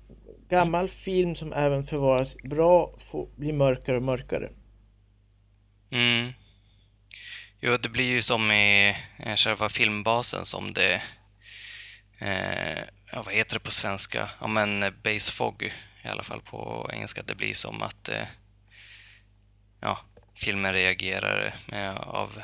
gammal 0.52 0.88
film 0.88 1.34
som 1.34 1.52
även 1.52 1.84
förvaras 1.84 2.36
bra 2.36 2.94
får 2.98 3.28
bli 3.36 3.52
mörkare 3.52 3.96
och 3.96 4.02
mörkare. 4.02 4.52
Mm. 5.90 6.32
Jo, 7.60 7.76
det 7.76 7.88
blir 7.88 8.04
ju 8.04 8.22
som 8.22 8.50
i 8.50 8.96
själva 9.36 9.68
filmbasen 9.68 10.44
som 10.44 10.72
det 10.72 11.02
eh, 12.18 12.84
ja, 13.12 13.22
vad 13.22 13.34
heter 13.34 13.54
det 13.54 13.60
på 13.60 13.70
svenska? 13.70 14.30
Ja, 14.40 14.46
men 14.46 14.82
eh, 14.82 14.90
base 14.90 15.32
fog 15.32 15.62
i 16.04 16.08
alla 16.08 16.22
fall 16.22 16.40
på 16.40 16.90
engelska. 16.92 17.22
Det 17.22 17.34
blir 17.34 17.54
som 17.54 17.82
att 17.82 18.08
eh, 18.08 18.26
ja, 19.80 19.98
filmen 20.34 20.72
reagerar 20.72 21.54
med, 21.66 21.96
av 21.96 22.42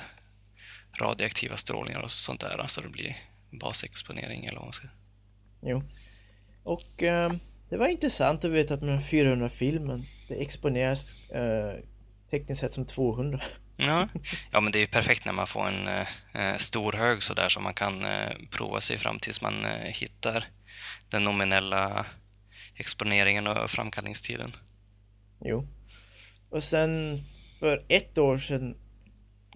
radioaktiva 1.01 1.57
strålningar 1.57 2.01
och 2.01 2.11
sånt 2.11 2.41
där. 2.41 2.67
Så 2.67 2.81
det 2.81 2.89
blir 2.89 3.17
basexponering 3.51 4.45
eller 4.45 4.57
vad 4.57 4.67
man 4.67 4.73
ska 4.73 4.89
Jo. 5.63 5.83
Och 6.63 7.03
eh, 7.03 7.33
det 7.71 7.77
var 7.77 7.89
intressant 7.89 8.45
att 8.45 8.51
veta 8.51 8.75
att 8.75 8.83
med 8.83 9.01
400-filmen, 9.01 10.07
det 10.29 10.35
exponeras 10.35 11.31
eh, 11.31 11.85
tekniskt 12.31 12.61
sett 12.61 12.73
som 12.73 12.87
200. 12.87 13.41
Ja. 13.81 14.09
ja, 14.51 14.61
men 14.61 14.73
det 14.73 14.83
är 14.83 14.87
perfekt 14.87 15.25
när 15.25 15.33
man 15.33 15.47
får 15.47 15.69
en 15.69 15.89
eh, 16.35 16.57
stor 16.57 16.93
hög 16.93 17.23
sådär 17.23 17.49
som 17.49 17.63
man 17.63 17.75
kan 17.75 18.05
eh, 18.05 18.33
prova 18.51 18.81
sig 18.81 18.99
fram 18.99 19.19
tills 19.19 19.43
man 19.43 19.65
eh, 19.65 19.93
hittar 19.93 20.45
den 21.11 21.25
nominella 21.25 22.07
exponeringen 22.75 23.47
och 23.47 23.71
framkallningstiden. 23.71 24.53
Jo. 25.41 25.67
Och 26.51 26.65
sen 26.65 27.19
för 27.61 27.85
ett 27.89 28.19
år 28.19 28.39
sedan 28.39 28.77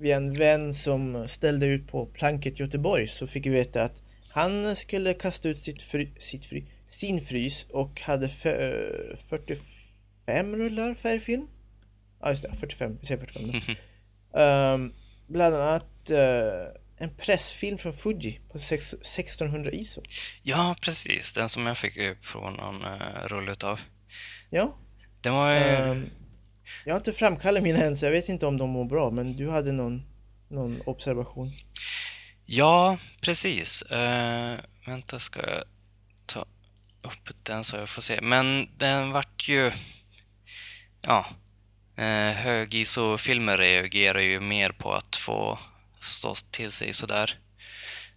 via 0.00 0.16
en 0.16 0.38
vän 0.38 0.74
som 0.74 1.28
ställde 1.28 1.66
ut 1.66 1.88
på 1.88 2.06
planket 2.06 2.60
Göteborg 2.60 3.08
så 3.08 3.26
fick 3.26 3.46
vi 3.46 3.50
veta 3.50 3.82
att 3.82 4.02
han 4.30 4.76
skulle 4.76 5.14
kasta 5.14 5.48
ut 5.48 5.62
sitt 5.62 5.82
fry, 5.82 6.08
sitt 6.18 6.46
fry, 6.46 6.64
sin 6.92 7.26
frys 7.26 7.66
och 7.70 8.00
hade 8.00 8.28
45 8.28 10.56
rullar 10.56 10.94
färgfilm. 10.94 11.48
Ja 12.20 12.30
just 12.30 12.42
det, 12.42 12.56
45, 12.60 12.98
vi 13.00 13.06
säger 13.06 13.20
45 13.20 13.76
um, 14.32 14.94
Bland 15.26 15.54
annat 15.54 16.10
uh, 16.10 16.16
en 16.96 17.14
pressfilm 17.16 17.78
från 17.78 17.92
Fuji 17.92 18.40
på 18.52 18.58
1600 18.58 19.72
ISO. 19.72 20.02
Ja, 20.42 20.76
precis. 20.82 21.32
Den 21.32 21.48
som 21.48 21.66
jag 21.66 21.78
fick 21.78 21.98
på 22.32 22.50
någon 22.50 22.84
uh, 22.84 23.26
rulle 23.26 23.52
utav. 23.52 23.80
Ja. 24.50 24.76
Den 25.20 25.34
var 25.34 25.52
ju... 25.52 25.76
Um, 25.76 26.10
jag 26.84 26.94
har 26.94 26.98
inte 26.98 27.12
framkallat 27.12 27.62
mina 27.62 27.78
än, 27.78 27.96
så 27.96 28.04
jag 28.04 28.12
vet 28.12 28.28
inte 28.28 28.46
om 28.46 28.58
de 28.58 28.70
mår 28.70 28.84
bra, 28.84 29.10
men 29.10 29.36
du 29.36 29.50
hade 29.50 29.72
någon, 29.72 30.02
någon 30.48 30.82
observation. 30.86 31.52
Ja, 32.44 32.98
precis. 33.20 33.84
Uh, 33.92 34.56
vänta, 34.86 35.18
ska 35.18 35.40
jag 35.40 35.62
upp 37.02 37.30
den 37.42 37.64
så 37.64 37.76
jag 37.76 37.88
får 37.88 38.02
se. 38.02 38.20
Men 38.22 38.68
den 38.76 39.10
vart 39.10 39.48
ju... 39.48 39.72
Ja. 41.00 41.26
Eh, 41.96 42.32
hög 42.32 42.74
ISO-filmer 42.74 43.58
reagerar 43.58 44.20
ju 44.20 44.40
mer 44.40 44.70
på 44.70 44.94
att 44.94 45.16
få 45.16 45.58
stå 46.00 46.34
till 46.34 46.70
sig 46.70 46.92
sådär. 46.92 47.38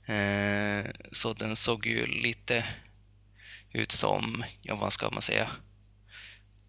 Eh, 0.05 0.85
så 1.11 1.33
den 1.33 1.55
såg 1.55 1.85
ju 1.85 2.05
lite 2.05 2.65
ut 3.71 3.91
som, 3.91 4.43
ja 4.61 4.75
vad 4.75 4.93
ska 4.93 5.09
man 5.09 5.21
säga, 5.21 5.49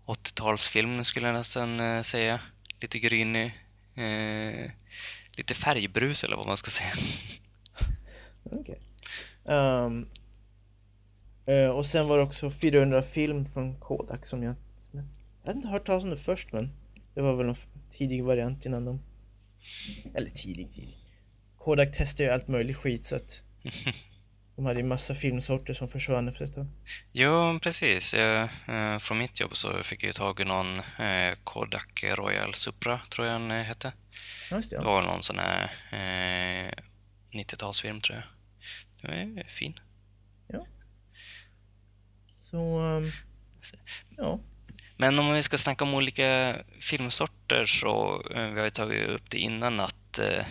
80-talsfilm 0.07 1.03
skulle 1.03 1.27
jag 1.27 1.35
nästan 1.35 1.81
eh, 1.81 2.03
säga. 2.03 2.41
Lite 2.81 2.99
grynig, 2.99 3.47
eh, 3.95 4.71
lite 5.37 5.55
färgbrus 5.55 6.25
eller 6.25 6.37
vad 6.37 6.47
man 6.47 6.57
ska 6.57 6.71
säga. 6.71 6.93
Okej. 8.45 8.61
Okay. 9.45 9.55
Um, 9.57 10.09
uh, 11.49 11.69
och 11.69 11.87
sen 11.87 12.09
var 12.09 12.17
det 12.17 12.23
också 12.23 12.51
400 12.51 13.03
film 13.03 13.47
från 13.47 13.81
Kodak 13.81 14.27
som 14.27 14.43
jag, 14.43 14.55
som 14.91 14.99
jag, 14.99 15.09
jag 15.43 15.47
hade 15.47 15.57
inte 15.57 15.69
hört 15.69 15.87
talas 15.87 16.05
om 16.05 16.11
det 16.11 16.17
först 16.17 16.53
men 16.53 16.73
det 17.15 17.21
var 17.21 17.37
väl 17.37 17.49
en 17.49 17.57
tidig 17.99 18.25
variant 18.25 18.67
innan 18.67 18.85
de 18.85 19.01
eller 20.15 20.31
tidig, 20.31 20.73
tidig. 20.75 20.99
Kodak 21.59 21.89
testar 21.93 22.25
ju 22.25 22.31
allt 22.31 22.49
möjligt 22.49 22.77
skit 22.77 23.07
så 23.07 23.17
att 23.17 23.43
de 24.57 24.67
hade 24.67 24.81
ju 24.81 24.87
massa 24.87 25.15
filmsorter 25.15 25.75
som 25.75 25.89
försvann 25.89 26.29
efter 26.29 26.45
ett 26.45 26.55
tag. 26.55 26.67
Jo, 27.13 27.59
precis. 27.63 28.15
Eh, 28.15 28.49
från 28.99 29.19
mitt 29.19 29.41
jobb 29.41 29.57
så 29.57 29.83
fick 29.83 30.05
jag 30.05 30.15
tag 30.15 30.41
i 30.41 30.45
någon 30.45 30.79
eh, 30.79 31.35
Kodak 31.45 32.05
Royal 32.15 32.55
Supra, 32.55 33.01
tror 33.11 33.27
jag 33.27 33.41
den 33.41 33.51
hette. 33.51 33.93
Just 34.51 34.71
det, 34.71 34.77
det 34.77 34.85
var 34.85 35.03
någon 35.03 35.23
sån 35.23 35.39
här 35.39 35.63
eh, 35.93 36.73
90-talsfilm, 37.33 38.01
tror 38.01 38.17
jag. 38.19 38.25
Den 39.11 39.39
är 39.39 39.45
fin. 39.45 39.81
Så, 42.57 42.79
um, 42.79 43.13
ja. 44.17 44.41
Men 44.97 45.19
om 45.19 45.33
vi 45.33 45.43
ska 45.43 45.59
snacka 45.59 45.85
om 45.85 45.95
olika 45.95 46.57
filmsorter 46.81 47.67
så, 47.67 48.23
eh, 48.35 48.51
vi 48.51 48.59
har 48.59 48.65
ju 48.65 48.71
tagit 48.71 49.09
upp 49.09 49.31
det 49.31 49.39
innan 49.39 49.81
att 49.81 50.19
eh, 50.19 50.47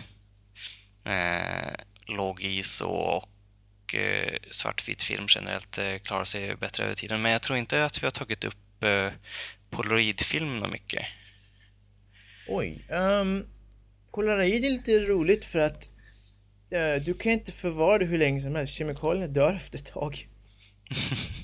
eh, 1.12 1.74
låg 2.06 2.42
ISO 2.42 2.86
och 2.86 3.94
eh, 3.94 4.38
svartvit 4.50 5.02
film 5.02 5.26
generellt 5.28 5.78
eh, 5.78 5.98
klarar 5.98 6.24
sig 6.24 6.56
bättre 6.56 6.84
över 6.84 6.94
tiden. 6.94 7.22
Men 7.22 7.32
jag 7.32 7.42
tror 7.42 7.58
inte 7.58 7.84
att 7.84 8.02
vi 8.02 8.06
har 8.06 8.10
tagit 8.10 8.44
upp 8.44 8.82
eh, 8.82 9.08
polaroidfilm 9.70 10.66
mycket. 10.72 11.04
Oj. 12.48 12.86
Um, 12.90 13.46
polaroid 14.12 14.64
är 14.64 14.70
lite 14.70 14.98
roligt 14.98 15.44
för 15.44 15.58
att 15.58 15.88
uh, 16.74 17.04
du 17.04 17.14
kan 17.14 17.32
inte 17.32 17.52
förvara 17.52 17.98
det 17.98 18.04
hur 18.04 18.18
länge 18.18 18.40
som 18.40 18.54
helst. 18.54 18.74
Kemikalierna 18.74 19.26
dör 19.26 19.54
efter 19.54 19.78
ett 19.78 19.92
tag. 19.92 20.28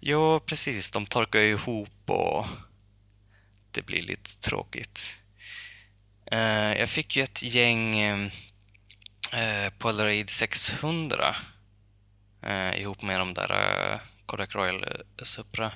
jo, 0.00 0.40
precis. 0.40 0.90
De 0.90 1.06
torkar 1.06 1.38
ju 1.38 1.50
ihop 1.50 2.10
och 2.10 2.46
det 3.70 3.82
blir 3.82 4.02
lite 4.02 4.40
tråkigt. 4.40 5.16
Uh, 6.32 6.78
jag 6.78 6.88
fick 6.88 7.16
ju 7.16 7.22
ett 7.22 7.42
gäng 7.42 7.96
eh, 9.32 9.70
Polaroid 9.78 10.30
600 10.30 11.36
eh, 12.42 12.80
ihop 12.80 13.02
med 13.02 13.20
de 13.20 13.34
där 13.34 13.92
eh, 13.92 14.00
Kodak 14.26 14.54
Royal 14.54 15.02
Supra. 15.22 15.72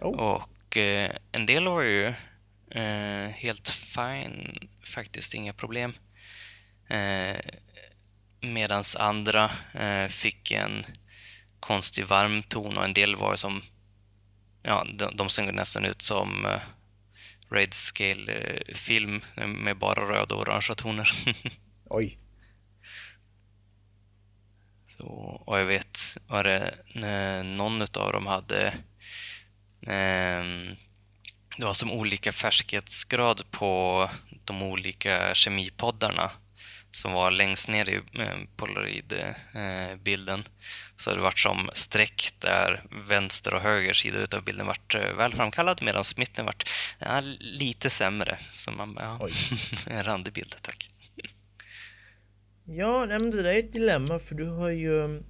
Oh. 0.00 0.18
Och 0.18 0.76
eh, 0.76 1.10
en 1.32 1.46
del 1.46 1.68
var 1.68 1.82
ju 1.82 2.06
eh, 2.70 3.28
helt 3.28 3.68
fine 3.68 4.68
faktiskt, 4.84 5.34
inga 5.34 5.52
problem. 5.52 5.94
Eh, 6.88 7.36
medans 8.40 8.96
andra 8.96 9.50
eh, 9.74 10.08
fick 10.08 10.50
en 10.50 10.84
konstig 11.66 12.06
varm 12.06 12.42
ton 12.42 12.76
och 12.76 12.84
en 12.84 12.94
del 12.94 13.16
var 13.16 13.36
som, 13.36 13.62
ja, 14.62 14.86
de, 14.94 15.16
de 15.16 15.28
såg 15.28 15.54
nästan 15.54 15.84
ut 15.84 16.02
som 16.02 16.46
eh, 16.46 16.60
Raid 17.50 17.74
Scale-film 17.74 19.22
med 19.36 19.78
bara 19.78 20.08
röda 20.08 20.34
och 20.34 20.40
orangea 20.40 20.74
toner. 20.74 21.10
Oj. 21.84 22.18
Så, 24.96 25.06
och 25.46 25.58
jag 25.58 25.64
vet, 25.64 26.16
var 26.26 26.44
det 26.44 26.74
eh, 26.94 27.44
någon 27.44 27.82
av 27.82 28.12
dem 28.12 28.26
hade 28.26 28.66
eh, 29.82 30.44
det 31.56 31.64
var 31.64 31.74
som 31.74 31.92
olika 31.92 32.32
färskhetsgrad 32.32 33.50
på 33.50 34.10
de 34.44 34.62
olika 34.62 35.34
kemipoddarna 35.34 36.30
som 36.96 37.12
var 37.12 37.30
längst 37.30 37.68
ner 37.68 37.88
i 37.88 37.94
eh, 37.94 38.38
polaroidbilden. 38.56 40.44
Så 40.98 41.14
det 41.14 41.20
vart 41.20 41.38
som 41.38 41.70
streck 41.74 42.34
där 42.38 42.84
vänster 43.08 43.54
och 43.54 43.60
höger 43.60 43.92
sida 43.92 44.18
utav 44.18 44.44
bilden 44.44 44.66
vart 44.66 44.94
eh, 44.94 45.16
väl 45.16 45.32
framkallad 45.32 45.82
medan 45.82 46.04
mitten 46.16 46.44
vart 46.44 46.68
ja, 46.98 47.20
lite 47.38 47.90
sämre. 47.90 48.38
Så 48.52 48.70
man 48.70 48.96
ja, 48.98 49.28
en 49.86 50.04
randig 50.04 50.32
bild, 50.32 50.56
tack. 50.62 50.90
Ja, 52.64 53.04
nej, 53.04 53.18
men 53.18 53.30
det 53.30 53.42
där 53.42 53.50
är 53.50 53.58
ett 53.58 53.72
dilemma 53.72 54.18
för 54.18 54.34
du 54.34 54.46
har 54.46 54.70
ju 54.70 54.90
um, 54.90 55.24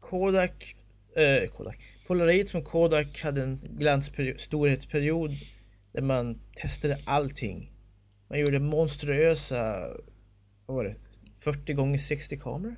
Kodak, 0.00 0.76
eh, 1.16 1.50
Kodak, 1.50 1.76
Polaroid 2.06 2.50
från 2.50 2.64
Kodak 2.64 3.20
hade 3.20 3.42
en 3.42 3.56
glansperiod, 3.56 4.40
storhetsperiod 4.40 5.30
där 5.92 6.02
man 6.02 6.38
testade 6.56 6.98
allting. 7.04 7.72
Man 8.28 8.40
gjorde 8.40 8.58
monstruösa, 8.58 9.90
vad 10.70 10.76
var 10.76 10.84
det, 10.84 10.96
40 11.38 11.72
gånger 11.72 11.98
60 11.98 12.38
kameror? 12.38 12.76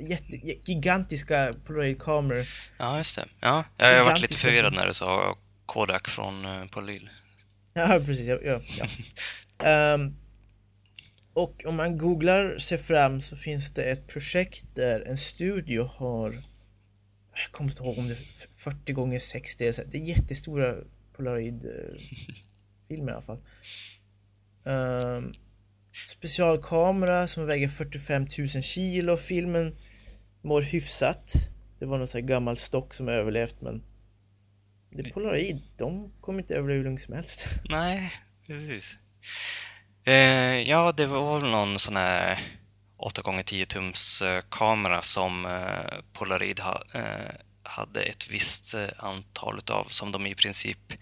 jätte, 0.00 0.36
gigantiska 0.64 1.52
polaroidkameror. 1.66 2.46
Ja, 2.78 2.96
just 2.96 3.16
det. 3.16 3.24
Ja, 3.40 3.64
jag 3.76 3.98
har 3.98 4.04
varit 4.04 4.20
lite 4.20 4.36
förvirrad 4.36 4.72
när 4.72 4.86
du 4.86 4.94
sa 4.94 5.38
Kodak 5.66 6.08
från 6.08 6.46
uh, 6.46 6.66
Polaroid. 6.66 7.08
Ja, 7.74 8.00
precis. 8.06 8.28
Ja, 8.28 8.38
ja, 8.44 8.60
ja. 9.58 9.94
um, 9.94 10.16
och 11.32 11.64
om 11.66 11.76
man 11.76 11.98
googlar 11.98 12.58
sig 12.58 12.78
fram 12.78 13.20
så 13.20 13.36
finns 13.36 13.74
det 13.74 13.82
ett 13.82 14.06
projekt 14.06 14.64
där 14.74 15.00
en 15.00 15.18
studio 15.18 15.90
har 15.94 16.42
Jag 17.32 17.52
kommer 17.52 17.70
inte 17.70 17.82
ihåg 17.82 17.98
om 17.98 18.08
det 18.08 18.14
är 18.14 18.18
40 18.56 18.92
gånger 18.92 19.18
60 19.18 19.72
Det 19.86 19.98
är 19.98 20.02
jättestora 20.02 20.74
polaroidfilmer 21.16 21.92
i 22.88 23.10
alla 23.10 23.22
fall. 23.22 23.40
Um, 24.68 25.32
specialkamera 26.08 27.28
som 27.28 27.46
väger 27.46 27.68
45 27.68 28.26
000 28.38 28.48
kilo. 28.48 29.16
Filmen 29.16 29.76
mår 30.42 30.62
hyfsat. 30.62 31.32
Det 31.78 31.86
var 31.86 31.98
någon 31.98 32.08
sån 32.08 32.20
här 32.20 32.28
gammal 32.28 32.58
stock 32.58 32.94
som 32.94 33.08
överlevt 33.08 33.60
men 33.60 33.82
det 34.90 35.08
är 35.08 35.12
polaroid, 35.12 35.62
de 35.76 36.12
kommer 36.20 36.38
inte 36.38 36.54
överleva 36.54 36.76
hur 36.76 36.84
länge 36.84 36.98
som 36.98 37.14
helst. 37.14 37.46
Nej, 37.68 38.12
precis. 38.46 38.96
Eh, 40.04 40.68
ja, 40.68 40.92
det 40.92 41.06
var 41.06 41.40
väl 41.40 41.50
någon 41.50 41.78
sån 41.78 41.96
här 41.96 42.38
8x10 42.98 43.64
tums 43.64 44.22
eh, 44.22 44.42
kamera 44.48 45.02
som 45.02 45.46
eh, 45.46 46.00
Polaroid 46.12 46.60
ha, 46.60 46.82
eh, 46.94 47.34
hade 47.62 48.02
ett 48.02 48.30
visst 48.30 48.74
eh, 48.74 48.88
antal 48.98 49.58
utav 49.58 49.84
som 49.84 50.12
de 50.12 50.26
i 50.26 50.34
princip 50.34 50.92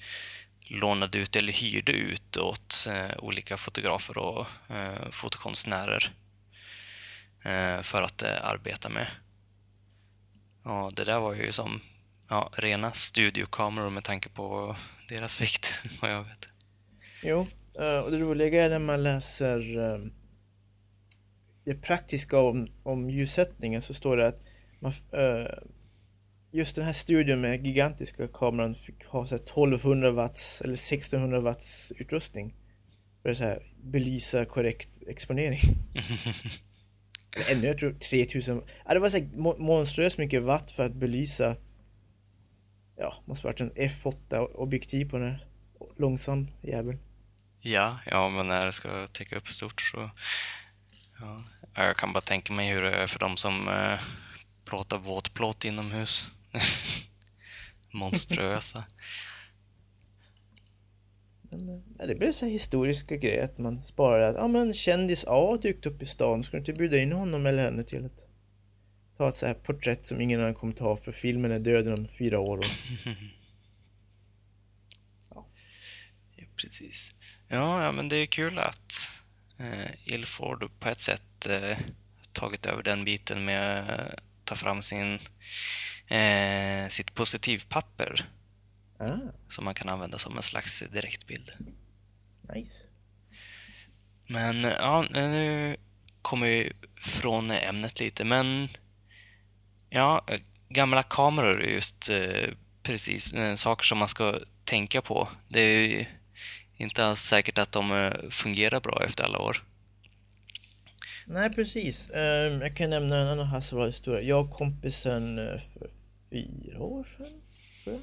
lånade 0.69 1.19
ut 1.19 1.37
eller 1.37 1.53
hyrde 1.53 1.93
ut 1.93 2.37
åt 2.37 2.87
eh, 2.89 3.19
olika 3.19 3.57
fotografer 3.57 4.19
och 4.19 4.47
eh, 4.71 5.11
fotokonstnärer 5.11 6.13
eh, 7.45 7.83
för 7.83 8.03
att 8.03 8.23
eh, 8.23 8.45
arbeta 8.45 8.89
med. 8.89 9.07
Och 10.63 10.95
det 10.95 11.05
där 11.05 11.21
var 11.21 11.35
ju 11.35 11.53
som 11.53 11.81
ja, 12.29 12.51
rena 12.57 12.93
studiokameror 12.93 13.91
med 13.91 14.05
tanke 14.05 14.29
på 14.29 14.77
deras 15.09 15.41
vikt, 15.41 15.75
vad 16.01 16.11
jag 16.11 16.25
vet. 16.25 16.49
Jo, 17.23 17.47
eh, 17.79 17.99
och 17.99 18.11
det 18.11 18.19
roliga 18.19 18.65
är 18.65 18.71
när 18.71 18.79
man 18.79 19.03
läser 19.03 19.79
eh, 19.79 20.01
det 21.65 21.75
praktiska 21.75 22.39
om, 22.39 22.69
om 22.83 23.11
ljussättningen 23.11 23.83
så 23.83 23.95
står 23.95 24.17
det 24.17 24.27
att 24.27 24.43
man, 24.81 24.93
eh, 25.13 25.51
just 26.51 26.77
den 26.77 26.85
här 26.85 26.93
studion 26.93 27.41
med 27.41 27.67
gigantiska 27.67 28.29
kameran 28.29 28.75
fick 28.75 29.05
ha 29.05 29.27
så 29.27 29.35
1200 29.35 30.11
watts 30.11 30.61
eller 30.61 30.75
1600 30.75 31.41
watts 31.41 31.93
utrustning. 31.97 32.55
För 33.23 33.31
att 33.31 33.37
så 33.37 33.45
här, 33.45 33.73
belysa 33.83 34.45
korrekt 34.45 34.89
exponering. 35.07 35.61
Ännu, 37.51 37.67
jag 37.67 37.79
tror 37.79 37.93
3000. 37.93 38.63
Ja, 38.87 38.95
det 38.95 39.01
var 39.01 39.11
så 39.11 39.21
monstruöst 39.63 40.19
mycket 40.19 40.43
watt 40.43 40.71
för 40.71 40.87
att 40.87 40.95
belysa. 40.95 41.57
Ja, 42.97 43.23
måste 43.25 43.47
varit 43.47 43.61
en 43.61 43.73
F8 43.73 44.39
objektiv 44.39 45.11
på 45.11 45.19
den 45.19 45.31
här 45.31 45.47
långsam 45.97 46.49
jävel. 46.63 46.99
Ja, 47.61 47.99
ja, 48.07 48.29
men 48.29 48.49
när 48.49 48.67
det 48.67 48.73
ska 48.73 49.07
täcka 49.07 49.37
upp 49.37 49.49
stort 49.49 49.81
så. 49.81 50.11
Ja, 51.21 51.45
jag 51.75 51.97
kan 51.97 52.13
bara 52.13 52.21
tänka 52.21 52.53
mig 52.53 52.71
hur 52.71 52.83
det 52.83 52.97
är 52.97 53.07
för 53.07 53.19
de 53.19 53.37
som 53.37 53.69
eh, 53.69 54.01
plåtar 54.65 54.99
våtplåt 54.99 55.65
inomhus. 55.65 56.31
Monströsa. 57.93 58.85
Ja, 61.99 62.07
det 62.07 62.15
blev 62.15 62.33
så 62.33 62.47
historiska 62.47 63.17
grejer 63.17 63.45
att 63.45 63.59
man 63.59 63.83
sparar 63.83 64.21
att 64.21 64.37
ja 64.37 64.49
men 64.49 64.75
kändis 64.75 65.25
A 65.29 65.59
dykt 65.63 65.87
upp 65.87 66.03
i 66.03 66.07
stan, 66.07 66.43
ska 66.43 66.53
du 66.53 66.59
inte 66.59 66.73
bjuda 66.73 66.99
in 66.99 67.13
honom 67.13 67.47
eller 67.47 67.63
henne 67.63 67.85
till 67.85 68.05
att 68.05 68.27
ta 69.17 69.29
ett 69.29 69.37
så 69.37 69.47
här 69.47 69.55
porträtt 69.55 70.07
som 70.07 70.21
ingen 70.21 70.41
annan 70.41 70.55
kommer 70.55 70.73
ta 70.73 70.97
för 70.97 71.13
filmen 71.13 71.53
är 71.53 71.59
död 71.59 71.89
om 71.89 72.09
fyra 72.09 72.39
år. 72.39 72.59
Och... 72.59 72.65
ja. 75.31 75.47
ja. 76.37 76.45
precis. 76.57 77.13
Ja, 77.49 77.85
ja, 77.85 77.93
men 77.93 78.09
det 78.09 78.17
är 78.17 78.27
kul 78.27 78.59
att 78.59 78.93
eh, 79.59 80.13
Ilford 80.15 80.71
på 80.81 80.89
ett 80.89 81.01
sätt 81.01 81.47
eh, 81.47 81.79
tagit 82.33 82.67
över 82.67 82.83
den 82.83 83.05
biten 83.05 83.45
med 83.45 83.91
att 83.91 84.21
ta 84.45 84.57
fram 84.57 84.83
sin 84.83 85.19
eh, 86.09 86.89
sitt 86.89 87.15
positivpapper. 87.15 88.31
Ah. 88.99 89.19
Som 89.49 89.65
man 89.65 89.75
kan 89.75 89.89
använda 89.89 90.19
som 90.19 90.37
en 90.37 90.43
slags 90.43 90.83
direktbild. 90.93 91.51
Nice. 92.55 92.75
Men 94.27 94.65
ja, 94.65 95.05
nu 95.11 95.77
kommer 96.23 96.47
vi 96.47 96.73
från 96.97 97.51
ämnet 97.51 98.01
lite, 98.01 98.25
men 98.25 98.69
ja, 99.91 100.27
gamla 100.69 101.03
kameror 101.03 101.63
är 101.63 101.69
just 101.69 102.11
eh, 102.11 102.51
precis 102.83 103.33
eh, 103.33 103.55
saker 103.55 103.85
som 103.85 103.99
man 103.99 104.09
ska 104.09 104.39
tänka 104.65 105.03
på. 105.03 105.29
Det 105.49 105.61
är 105.61 105.89
ju 105.89 106.05
inte 106.77 107.05
alls 107.05 107.21
säkert 107.21 107.59
att 107.59 107.73
de 107.73 107.93
eh, 107.93 108.13
fungerar 108.31 108.81
bra 108.81 109.03
efter 109.07 109.25
alla 109.25 109.39
år. 109.39 109.63
Nej, 111.27 111.51
precis. 111.51 112.09
Um, 112.11 112.61
jag 112.61 112.77
kan 112.77 112.91
nämna 112.91 113.17
en 113.17 113.29
annan 113.29 113.47
Hasselblad-historia. 113.47 114.21
Jag 114.21 114.45
och 114.45 114.51
kompisen 114.51 115.39
fyra 116.31 116.83
år 116.83 117.09
sedan, 117.17 117.43
tror 117.85 117.97
jag. 117.97 118.03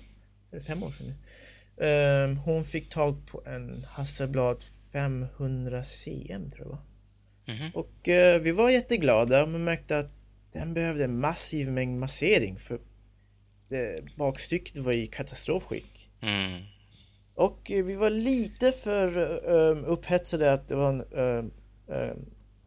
Eller 0.51 0.61
fem 0.61 0.83
år 0.83 0.91
sedan 0.91 1.07
nu. 1.07 1.13
Um, 1.77 2.37
hon 2.37 2.65
fick 2.65 2.89
tag 2.89 3.27
på 3.27 3.43
en 3.45 3.83
Hasselblad 3.89 4.63
500 4.91 5.83
CM, 5.83 6.51
tror 6.51 6.67
jag. 6.69 6.79
Mm 7.55 7.61
-hmm. 7.61 7.73
Och 7.73 8.07
uh, 8.07 8.43
vi 8.43 8.51
var 8.51 8.69
jätteglada, 8.69 9.45
men 9.45 9.63
märkte 9.63 9.97
att 9.97 10.11
den 10.51 10.73
behövde 10.73 11.03
en 11.03 11.19
massiv 11.19 11.71
mängd 11.71 11.99
massering 11.99 12.57
för 12.57 12.79
det, 13.69 14.03
bakstycket 14.15 14.77
var 14.77 14.91
i 14.91 15.07
katastrofskick. 15.07 16.09
Mm. 16.21 16.61
Och 17.35 17.71
uh, 17.73 17.85
vi 17.85 17.95
var 17.95 18.09
lite 18.09 18.71
för 18.71 19.17
uh, 19.51 19.89
upphetsade 19.89 20.53
att 20.53 20.67
det 20.67 20.75
var 20.75 20.89
en 20.89 21.51
uh, 21.89 22.13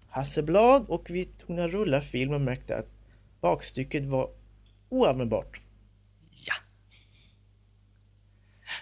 Hasselblad 0.09 0.89
och 0.89 1.11
vi 1.11 1.25
tog 1.25 1.57
några 1.57 1.69
rullar 1.69 2.01
film 2.01 2.33
och 2.33 2.41
märkte 2.41 2.77
att 2.77 2.91
bakstycket 3.41 4.05
var 4.05 4.31
oanvändbart. 4.97 5.61
Ja. 6.31 6.55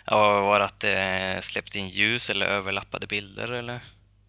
Ja, 0.06 0.40
var 0.40 0.58
det 0.58 0.64
att 0.64 0.80
det 0.80 1.38
släppte 1.42 1.78
in 1.78 1.88
ljus 1.88 2.30
eller 2.30 2.46
överlappade 2.46 3.06
bilder 3.06 3.52
eller? 3.52 3.84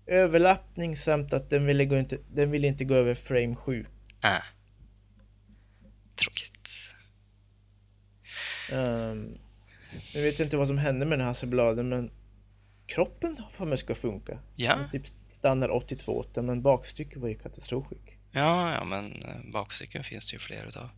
Överlappning 0.08 0.96
samt 0.96 1.34
att 1.34 1.50
den 1.50 1.66
ville, 1.66 1.86
gå 1.86 1.98
inte, 1.98 2.18
den 2.34 2.52
ville 2.52 2.68
inte 2.68 2.86
gå 2.86 2.94
över 2.94 3.16
frame 3.16 3.56
7. 3.56 3.86
Ah. 4.22 4.42
Tråkigt. 6.16 6.52
Um, 8.72 9.38
jag 10.14 10.22
vet 10.22 10.40
inte 10.40 10.58
vad 10.58 10.68
som 10.68 10.78
hände 10.78 11.06
med 11.06 11.20
den 11.20 11.26
här 11.26 11.28
Hasselbladen 11.28 11.90
men 11.90 12.12
kroppen 12.86 13.38
för 13.52 13.66
mig 13.66 13.78
ska 13.78 13.96
funka. 13.96 14.40
Ja. 14.56 14.80
Typ 14.92 15.04
standard 15.32 15.70
82 15.70 16.26
men 16.36 16.62
bakstycket 16.62 17.18
var 17.18 17.30
i 17.30 17.36
katastrofskick. 17.36 18.15
Ja, 18.36 18.74
ja, 18.74 18.84
men 18.84 19.24
eh, 19.24 19.52
bakcykeln 19.52 20.04
finns 20.04 20.30
det 20.30 20.34
ju 20.34 20.40
fler 20.40 20.66
utav. 20.66 20.90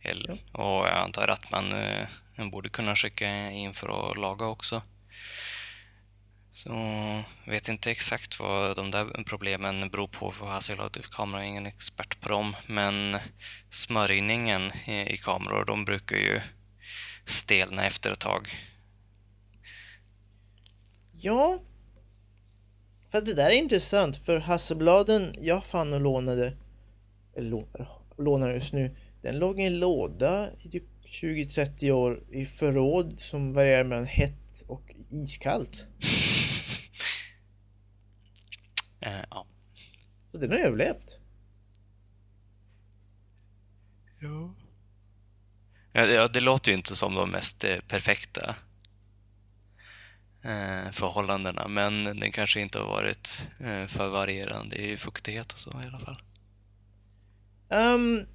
El- 0.00 0.38
Och 0.52 0.86
jag 0.86 0.96
antar 0.98 1.28
att 1.28 1.50
man 1.50 1.72
eh, 1.72 2.06
borde 2.50 2.68
kunna 2.68 2.96
skicka 2.96 3.50
in 3.50 3.74
för 3.74 4.10
att 4.10 4.16
laga 4.16 4.46
också. 4.46 4.82
Så 6.52 6.72
vet 7.46 7.68
inte 7.68 7.90
exakt 7.90 8.38
vad 8.40 8.76
de 8.76 8.90
där 8.90 9.24
problemen 9.26 9.88
beror 9.88 10.08
på 10.08 10.32
för 10.32 10.46
Hasselblad-kameror, 10.46 11.40
jag 11.40 11.44
är 11.46 11.48
ingen 11.50 11.66
expert 11.66 12.20
på 12.20 12.28
dem. 12.28 12.56
Men 12.66 13.18
smörjningen 13.70 14.72
i, 14.86 15.12
i 15.14 15.16
kameror, 15.16 15.64
de 15.64 15.84
brukar 15.84 16.16
ju 16.16 16.40
stelna 17.26 17.86
efter 17.86 18.10
ett 18.12 18.20
tag. 18.20 18.48
Ja. 21.20 21.58
Fast 23.12 23.26
det 23.26 23.34
där 23.34 23.46
är 23.50 23.56
intressant 23.58 24.16
för 24.24 24.38
Hasselbladen 24.38 25.34
jag 25.40 25.64
fann 25.66 25.92
och 25.92 26.00
lånade, 26.00 26.56
eller 27.36 27.50
lånar, 27.50 27.88
lånar 28.18 28.50
just 28.50 28.72
nu, 28.72 28.96
den 29.22 29.38
låg 29.38 29.60
i 29.60 29.62
en 29.62 29.78
låda 29.78 30.50
i 30.60 30.68
typ 30.68 30.84
20-30 31.04 31.90
år 31.90 32.24
i 32.30 32.46
förråd 32.46 33.16
som 33.20 33.52
varierar 33.52 33.84
mellan 33.84 34.06
hett 34.06 34.62
och 34.66 34.94
iskallt. 35.10 35.86
Eh, 39.00 39.24
ja. 39.30 39.46
Så 40.32 40.38
den 40.38 40.50
har 40.50 40.58
överlevt. 40.58 41.18
Ja. 44.20 44.54
Ja, 45.92 46.06
det- 46.06 46.12
ja, 46.14 46.28
det 46.28 46.40
låter 46.40 46.70
ju 46.70 46.76
inte 46.76 46.96
som 46.96 47.14
de 47.14 47.30
mest 47.30 47.64
eh, 47.64 47.78
perfekta 47.88 48.56
eh, 50.42 50.90
förhållandena, 50.92 51.68
men 51.68 52.04
den 52.04 52.32
kanske 52.32 52.60
inte 52.60 52.78
har 52.78 52.86
varit 52.86 53.42
eh, 53.60 53.86
för 53.86 54.08
varierande 54.08 54.76
i 54.76 54.96
fuktighet 54.96 55.52
och 55.52 55.58
så 55.58 55.70
i 55.70 55.86
alla 55.86 55.98
fall. 55.98 56.18
Um, 57.68 58.26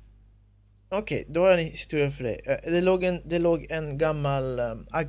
Okej, 0.89 1.25
då 1.29 1.41
har 1.41 1.49
jag 1.49 1.59
en 1.61 1.65
historia 1.67 2.11
för 2.11 2.23
dig. 2.23 2.41
Eh, 2.45 2.71
Det 2.71 2.81
låg 2.81 3.03
en, 3.03 3.21
det 3.25 3.39
låg 3.39 3.67
en 3.69 3.97
gammal 3.97 4.59
um, 4.59 4.87
ag, 4.91 5.05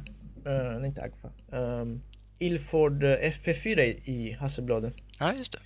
eh, 0.46 0.78
nej, 0.78 0.86
inte 0.86 1.02
Agfa, 1.02 1.32
um, 1.58 2.02
Ilford 2.38 3.04
eh, 3.04 3.16
FP4 3.32 3.80
i, 3.80 4.02
i 4.04 4.32
Hasselbladen. 4.32 4.92
Ja, 5.18 5.34
just 5.34 5.52
det. 5.52 5.58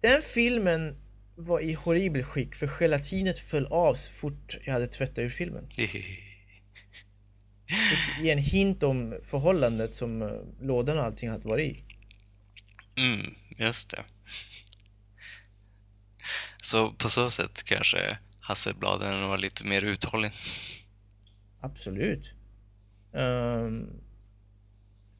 Den 0.00 0.22
filmen 0.22 0.96
var 1.36 1.60
i 1.60 1.72
horribel 1.72 2.22
skick 2.22 2.54
för 2.54 2.66
gelatinet 2.66 3.38
föll 3.38 3.66
av 3.66 3.94
så 3.94 4.12
fort 4.12 4.58
jag 4.64 4.72
hade 4.72 4.86
tvättat 4.86 5.18
ur 5.18 5.28
filmen. 5.30 5.68
Det 8.18 8.24
ger 8.24 8.32
en 8.32 8.38
hint 8.38 8.82
om 8.82 9.14
förhållandet 9.24 9.94
som 9.94 10.22
uh, 10.22 10.40
lådan 10.60 10.98
och 10.98 11.04
allting 11.04 11.30
hade 11.30 11.48
varit 11.48 11.66
i. 11.76 11.84
Mm, 12.96 13.34
just 13.58 13.90
det. 13.90 14.04
Så 16.62 16.92
på 16.92 17.08
så 17.10 17.30
sätt 17.30 17.62
kanske 17.64 18.18
Hasselbladen 18.40 19.28
var 19.28 19.38
lite 19.38 19.64
mer 19.64 19.82
uthållig. 19.82 20.32
Absolut. 21.60 22.30
Um, 23.12 23.90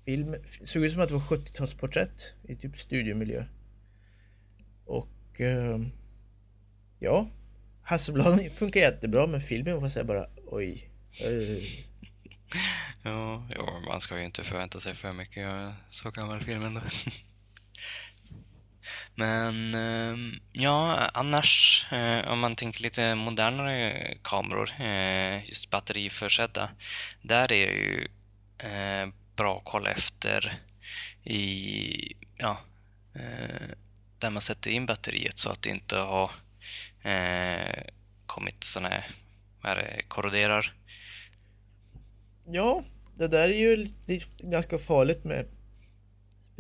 film 0.05 0.37
såg 0.65 0.85
ut 0.85 0.93
som 0.93 1.01
att 1.01 1.09
det 1.09 1.15
var 1.15 1.21
70-talsporträtt 1.21 2.21
i 2.43 2.57
typ 2.57 2.81
studiomiljö. 2.81 3.45
Och 4.85 5.41
ehm, 5.41 5.91
ja, 6.99 7.29
Hasselbladen 7.83 8.51
funkar 8.57 8.81
jättebra 8.81 9.27
men 9.27 9.41
filmen 9.43 9.81
var 9.81 9.89
så 9.89 9.99
här 9.99 10.05
bara 10.07 10.27
oj. 10.47 10.91
eh, 11.21 11.63
Ja, 13.03 13.47
ja, 13.55 13.81
man 13.87 14.01
ska 14.01 14.19
ju 14.19 14.25
inte 14.25 14.45
förvänta 14.45 14.81
sig 14.81 14.95
för 14.95 15.13
mycket 15.13 15.75
så 15.91 16.11
gammal 16.11 16.41
film 16.45 16.63
ändå. 16.65 16.81
Men 19.21 19.75
ehm, 19.75 20.33
ja, 20.53 21.11
annars 21.15 21.87
eh, 21.93 22.33
om 22.33 22.41
man 22.41 22.57
tänker 22.57 22.83
lite 22.83 23.15
modernare 23.15 24.15
kameror, 24.23 24.71
eh, 24.81 25.49
just 25.49 25.71
batteriförsedda, 25.71 26.71
där 27.23 27.43
är 27.43 27.49
det 27.49 27.57
ju 27.57 28.09
eh, 28.59 29.09
bra 29.37 29.57
att 29.59 29.65
kolla 29.65 29.91
efter 29.91 30.61
i, 31.25 32.15
ja, 32.37 32.59
där 34.19 34.31
man 34.31 34.43
sätter 34.43 34.71
in 34.71 34.87
batteriet 34.87 35.39
så 35.39 35.51
att 35.51 35.63
det 35.63 35.71
inte 35.71 35.97
har 35.97 36.31
kommit 38.27 38.65
sådana 38.65 38.89
här, 38.89 39.07
vad 39.63 39.73
är 39.73 39.77
det, 39.77 40.03
korroderar. 40.09 40.75
Ja, 42.47 42.85
det 43.17 43.29
där 43.29 43.49
är 43.49 43.59
ju 43.59 43.89
ganska 44.39 44.79
farligt 44.79 45.25
med 45.25 45.47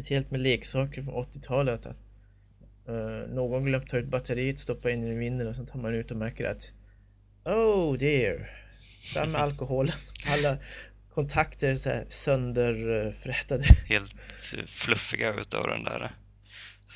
Speciellt 0.01 0.31
med 0.31 0.41
leksaker 0.41 1.03
från 1.03 1.25
80-talet 1.25 1.87
att 1.87 2.10
någon 3.29 3.65
glömt 3.65 3.89
ta 3.89 3.97
ut 3.97 4.09
batteriet, 4.09 4.61
stoppa 4.61 4.91
in 4.91 5.05
i 5.05 5.15
vinden 5.15 5.47
och 5.47 5.55
sen 5.55 5.67
tar 5.67 5.79
man 5.79 5.95
ut 5.95 6.11
och 6.11 6.17
märker 6.17 6.49
att 6.51 6.71
Oh 7.45 7.99
dear! 7.99 8.51
Fram 9.13 9.33
med 9.33 9.41
alkoholen. 9.43 9.95
Alla 10.27 10.59
kontakter 11.15 11.71
är 11.71 11.77
så 11.77 11.89
här 11.89 12.07
sönderfrätade. 12.09 13.65
helt 13.65 14.15
fluffiga 14.67 15.35
utav 15.35 15.67
den 15.67 15.85
där. 15.85 16.11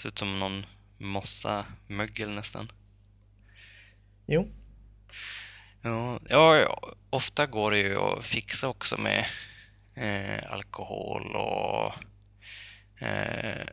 Ser 0.02 0.08
ut 0.08 0.18
som 0.18 0.38
någon 0.38 0.66
mossa 0.98 1.66
mögel 1.88 2.30
nästan. 2.30 2.68
Jo, 4.26 4.48
Ja, 5.86 6.18
ja, 6.28 6.78
ofta 7.10 7.46
går 7.46 7.70
det 7.70 7.78
ju 7.78 7.96
att 7.96 8.24
fixa 8.24 8.68
också 8.68 8.96
med 9.00 9.24
eh, 9.94 10.52
alkohol 10.52 11.36
och 11.36 11.92
eh, 13.06 13.66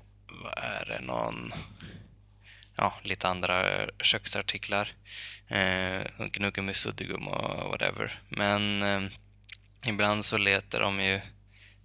vad 0.44 0.54
är 0.58 0.86
det, 0.86 1.06
någon 1.06 1.52
ja, 2.76 2.94
lite 3.04 3.28
andra 3.28 3.82
eh, 3.82 3.88
köksartiklar. 4.00 4.90
Eh, 5.48 6.02
Gnuggummi, 6.32 6.74
suddgum 6.74 7.28
och 7.28 7.70
whatever. 7.70 8.22
Men 8.30 8.84
eh, 8.84 9.12
ibland 9.88 10.26
så 10.26 10.38
letar 10.38 10.80
de 10.80 11.00
ju 11.00 11.22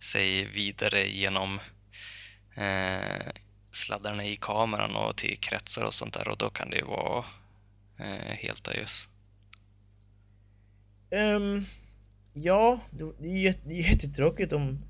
sig 0.01 0.45
vidare 0.45 1.09
genom 1.09 1.61
eh, 2.57 3.33
sladdarna 3.71 4.25
i 4.25 4.37
kameran 4.37 4.97
och 4.97 5.17
till 5.17 5.39
kretsar 5.39 5.85
och 5.85 5.95
sånt 5.95 6.15
där 6.15 6.29
och 6.29 6.39
då 6.39 6.51
kan 6.51 6.71
det 6.71 6.77
ju 6.77 6.85
vara 6.85 7.25
eh, 7.99 8.37
helt 8.39 8.69
ajöss. 8.69 9.09
Um, 11.11 11.19
ehm, 11.19 11.65
ja, 12.35 12.81
det 12.91 13.29
är 13.29 13.39
jätt, 13.39 13.61
det 13.65 13.75
är 13.75 13.91
jättetråkigt 13.91 14.53
om 14.53 14.85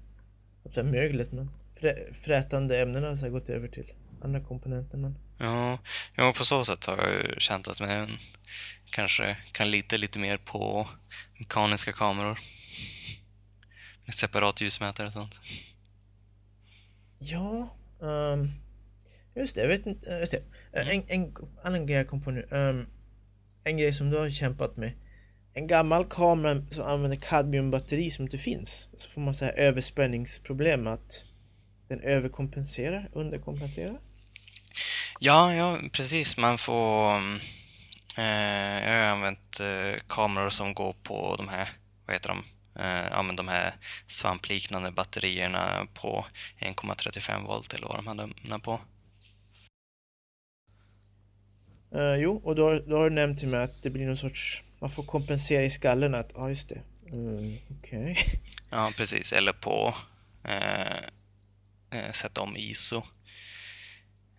om 0.75 0.91
möglet 0.91 1.33
men 1.33 1.51
frä, 1.81 2.13
frätande 2.13 2.83
ämnena 2.83 3.09
har 3.09 3.17
så 3.17 3.31
gått 3.31 3.49
över 3.49 3.69
till 3.69 3.93
andra 4.21 4.41
komponenter 4.41 4.99
men 4.99 5.19
Ja, 5.39 5.79
ja, 6.15 6.33
på 6.37 6.45
så 6.45 6.65
sätt 6.65 6.85
har 6.85 6.99
jag 6.99 7.13
ju 7.13 7.41
känt 7.41 7.69
att 7.69 7.81
man 7.81 8.19
kanske 8.91 9.37
kan 9.53 9.71
lita 9.71 9.97
lite 9.97 10.19
mer 10.19 10.37
på 10.37 10.89
mekaniska 11.39 11.93
kameror. 11.93 12.39
Med 14.05 14.15
separat 14.15 14.61
ljusmätare 14.61 15.07
och 15.07 15.13
sånt. 15.13 15.35
Ja, 17.19 17.77
um, 17.99 18.53
just 19.35 19.55
det, 19.55 19.61
jag 19.61 19.69
vet 19.69 19.87
inte, 19.87 20.11
eh, 20.11 20.21
just 20.21 20.33
det. 20.33 20.43
Eh, 20.73 20.89
en, 20.89 21.05
en 21.09 21.35
annan 21.65 21.87
grej 21.87 21.97
jag 21.97 22.09
kom 22.09 22.23
på 22.23 22.31
nu. 22.31 22.43
Um, 22.51 22.87
en 23.65 23.77
grej 23.77 23.93
som 23.93 24.11
du 24.11 24.19
har 24.19 24.31
kämpat 24.31 24.77
med. 24.77 24.93
En 25.55 25.67
gammal 25.67 26.05
kamera 26.05 26.67
som 26.71 26.85
använder 26.85 27.17
kadmiumbatteri 27.17 28.11
som 28.11 28.25
inte 28.25 28.39
finns. 28.39 28.89
Så 28.99 29.11
får 29.11 29.21
man 29.21 29.35
så 29.35 29.45
här 29.45 29.53
överspänningsproblem 29.53 30.87
att 30.87 31.25
den 31.89 32.01
överkompenserar, 32.01 33.11
underkompenserar. 33.13 34.01
Ja, 35.21 35.55
ja, 35.55 35.79
precis. 35.93 36.37
Man 36.37 36.59
får... 36.59 37.17
Eh, 38.17 38.85
jag 38.89 39.05
har 39.05 39.13
använt 39.13 39.61
eh, 39.61 40.01
kameror 40.09 40.51
som 40.51 40.75
går 40.75 40.93
på 41.03 41.37
de 41.37 41.49
här, 41.49 41.69
vad 42.07 42.15
heter 42.15 42.29
de? 42.29 42.45
Eh, 42.83 43.09
ja, 43.11 43.23
men 43.23 43.37
de 43.37 43.49
här 43.49 43.75
svampliknande 44.09 44.91
batterierna 44.91 45.87
på 45.95 46.27
1,35 46.59 47.47
volt 47.47 47.75
eller 47.75 47.87
vad 47.87 47.97
de 47.97 48.07
hade 48.07 48.29
den 48.43 48.61
på. 48.61 48.81
Eh, 51.95 52.15
jo, 52.15 52.41
och 52.45 52.55
då, 52.55 52.69
har- 52.69 52.81
då 52.89 52.97
har 52.97 53.11
du 53.11 53.15
nämnt 53.15 53.39
till 53.39 53.49
mig 53.49 53.63
att 53.63 53.83
det 53.83 53.91
blir 53.91 54.07
någon 54.07 54.17
sorts, 54.17 54.63
man 54.81 54.91
får 54.91 55.03
kompensera 55.03 55.63
i 55.65 55.71
skallen 55.71 56.15
att, 56.15 56.31
ja 56.35 56.49
just 56.49 56.69
det. 56.69 56.81
Mm, 57.13 57.57
Okej. 57.79 58.17
Ja, 58.71 58.93
precis. 58.97 59.33
Eller 59.33 59.53
på 59.53 59.95
eh, 60.45 60.97
eh, 61.91 62.13
sätta 62.13 62.41
om 62.41 62.57
ISO. 62.57 63.03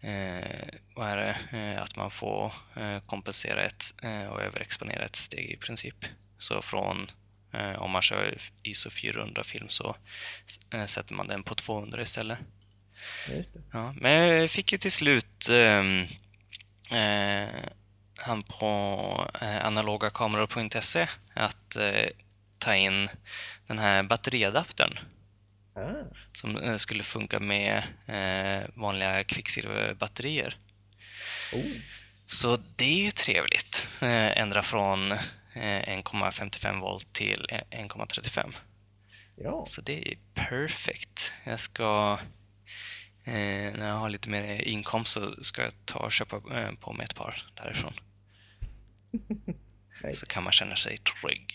Eh, 0.02 0.68
vad 0.96 1.08
är 1.08 1.18
det? 1.18 1.58
Eh, 1.58 1.84
att 1.84 1.96
man 1.96 2.12
får 2.12 2.54
eh, 2.76 3.00
kompensera 3.00 3.64
ett 3.64 3.84
eh, 4.04 4.26
och 4.26 4.42
överexponera 4.42 5.06
ett 5.06 5.16
steg 5.16 5.52
i 5.52 5.58
princip. 5.58 6.06
Så 6.38 6.62
från 6.62 7.12
eh, 7.54 7.82
om 7.82 7.92
man 7.92 8.02
kör 8.02 8.38
ISO 8.64 8.90
400-film 8.90 9.70
så 9.70 9.96
eh, 10.74 10.86
sätter 10.86 11.14
man 11.16 11.28
den 11.28 11.44
på 11.44 11.56
200 11.56 12.02
istället. 12.02 12.40
Ja, 13.72 13.94
men 13.98 14.12
jag 14.28 14.52
fick 14.52 14.72
ju 14.72 14.78
till 14.78 14.92
slut 14.92 15.50
ehm, 15.50 16.06
eh, 16.92 17.50
han 18.16 18.44
på 18.44 18.68
analogakameror.se 19.42 21.08
att 21.34 21.78
ta 22.58 22.76
in 22.76 23.10
den 23.68 23.80
här 23.80 24.04
batteriadaptern 24.04 25.00
Ah, 25.78 26.16
som 26.34 26.58
eh, 26.58 26.78
skulle 26.78 27.04
funka 27.04 27.40
med 27.40 27.84
eh, 28.06 28.70
vanliga 28.74 29.24
kvicksilverbatterier. 29.24 30.58
oh. 31.54 31.72
Så 32.28 32.58
det 32.76 33.00
är 33.00 33.06
ju 33.06 33.12
trevligt. 33.12 33.90
Eh, 34.02 34.38
ändra 34.38 34.64
från 34.64 35.12
eh, 35.12 35.18
1,55 35.54 36.80
volt 36.80 37.14
till 37.14 37.48
1,35. 37.72 38.54
Ja, 39.36 39.66
Så 39.68 39.82
det 39.82 40.12
är 40.12 40.18
perfekt. 40.34 41.34
Jag 41.44 41.60
ska... 41.60 42.20
När 43.24 43.88
jag 43.88 43.96
har 43.96 44.10
lite 44.10 44.30
mer 44.30 44.62
inkomst 44.62 45.12
så 45.12 45.44
ska 45.44 45.62
jag 45.62 45.74
ta 45.86 46.00
och 46.00 46.12
köpa 46.12 46.42
på 46.80 46.94
mig 46.94 47.04
ett 47.04 47.16
par 47.16 47.52
därifrån. 47.56 47.94
nice. 50.04 50.20
Så 50.20 50.26
kan 50.26 50.44
man 50.44 50.54
känna 50.54 50.76
sig 50.76 50.98
trygg. 50.98 51.54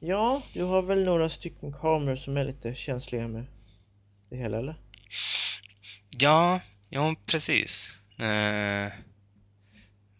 Ja, 0.00 0.42
du 0.52 0.62
har 0.62 0.82
väl 0.82 1.04
några 1.04 1.28
stycken 1.28 1.72
kameror 1.72 2.16
som 2.16 2.36
är 2.36 2.44
lite 2.44 2.74
känsliga 2.74 3.28
med 3.28 3.46
det 4.30 4.36
hela 4.36 4.58
eller? 4.58 4.74
Ja, 6.10 6.60
ja 6.88 7.16
precis. 7.26 7.90
Eh, 8.18 8.92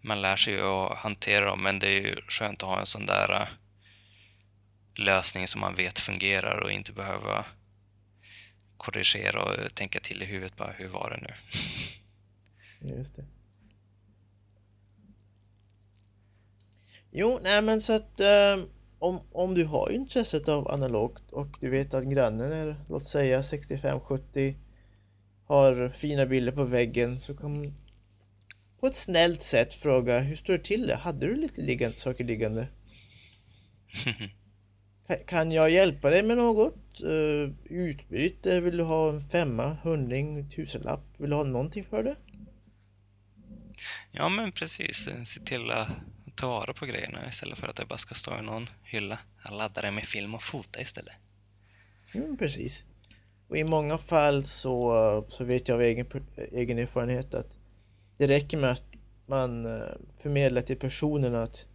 man 0.00 0.22
lär 0.22 0.36
sig 0.36 0.54
ju 0.54 0.62
att 0.62 0.96
hantera 0.96 1.44
dem, 1.44 1.62
men 1.62 1.78
det 1.78 1.88
är 1.88 2.00
ju 2.00 2.16
skönt 2.28 2.62
att 2.62 2.68
ha 2.68 2.80
en 2.80 2.86
sån 2.86 3.06
där 3.06 3.42
eh, 3.42 3.48
lösning 4.94 5.48
som 5.48 5.60
man 5.60 5.74
vet 5.74 5.98
fungerar 5.98 6.60
och 6.60 6.72
inte 6.72 6.92
behöva 6.92 7.44
korrigera 8.76 9.42
och 9.42 9.74
tänka 9.74 10.00
till 10.00 10.22
i 10.22 10.24
huvudet 10.24 10.56
bara, 10.56 10.72
hur 10.72 10.88
var 10.88 11.10
det 11.10 11.26
nu? 11.26 11.34
Just 12.98 13.16
det. 13.16 13.24
Jo, 17.10 17.40
nej 17.42 17.62
men 17.62 17.82
så 17.82 17.92
att 17.92 18.20
eh, 18.20 18.56
om, 18.98 19.20
om 19.32 19.54
du 19.54 19.64
har 19.64 19.90
intresset 19.90 20.48
av 20.48 20.68
analogt 20.70 21.30
och 21.32 21.56
du 21.60 21.70
vet 21.70 21.94
att 21.94 22.04
grannen 22.04 22.52
är, 22.52 22.76
låt 22.88 23.08
säga 23.08 23.40
65-70 23.42 24.54
har 25.46 25.88
fina 25.96 26.26
bilder 26.26 26.52
på 26.52 26.64
väggen 26.64 27.20
så 27.20 27.36
kan 27.36 27.56
man 27.56 27.74
på 28.80 28.86
ett 28.86 28.96
snällt 28.96 29.42
sätt 29.42 29.74
fråga 29.74 30.18
hur 30.18 30.36
står 30.36 30.52
det 30.52 30.64
till 30.64 30.86
det? 30.86 30.96
Hade 30.96 31.26
du 31.26 31.34
lite 31.36 31.60
liggande, 31.62 31.98
saker 31.98 32.24
liggande? 32.24 32.68
Ka- 35.08 35.24
Kan 35.26 35.52
jag 35.52 35.70
hjälpa 35.70 36.10
dig 36.10 36.22
med 36.22 36.36
något? 36.36 37.00
Uh, 37.04 37.50
utbyte? 37.64 38.60
Vill 38.60 38.76
du 38.76 38.82
ha 38.82 39.10
en 39.10 39.20
femma, 39.20 39.76
hundring, 39.82 40.50
tusenlapp? 40.50 41.04
Vill 41.16 41.30
du 41.30 41.36
ha 41.36 41.44
någonting 41.44 41.84
för 41.84 42.02
det? 42.02 42.16
Ja, 44.12 44.28
men 44.28 44.52
precis. 44.52 45.08
Se 45.24 45.40
till 45.40 45.70
att 45.70 45.88
ta 46.38 46.48
vara 46.48 46.72
på 46.72 46.86
grejerna 46.86 47.28
istället 47.28 47.58
för 47.58 47.68
att 47.68 47.76
det 47.76 47.86
bara 47.86 47.98
ska 47.98 48.14
stå 48.14 48.38
i 48.38 48.42
någon 48.42 48.66
hylla. 48.82 49.18
Jag 49.44 49.54
laddar 49.54 49.82
det 49.82 49.90
med 49.90 50.04
film 50.04 50.34
och 50.34 50.42
fota 50.42 50.80
istället. 50.80 51.14
Mm, 52.14 52.36
precis. 52.36 52.84
Och 53.48 53.56
i 53.56 53.64
många 53.64 53.98
fall 53.98 54.44
så, 54.44 55.26
så 55.28 55.44
vet 55.44 55.68
jag 55.68 55.74
av 55.74 55.82
egen, 55.82 56.06
egen 56.52 56.78
erfarenhet 56.78 57.34
att 57.34 57.58
det 58.16 58.26
räcker 58.26 58.58
med 58.58 58.70
att 58.70 58.82
man 59.26 59.66
eh, 59.66 59.88
förmedlar 60.22 60.62
till 60.62 60.78
personen 60.78 61.34
att 61.34 61.66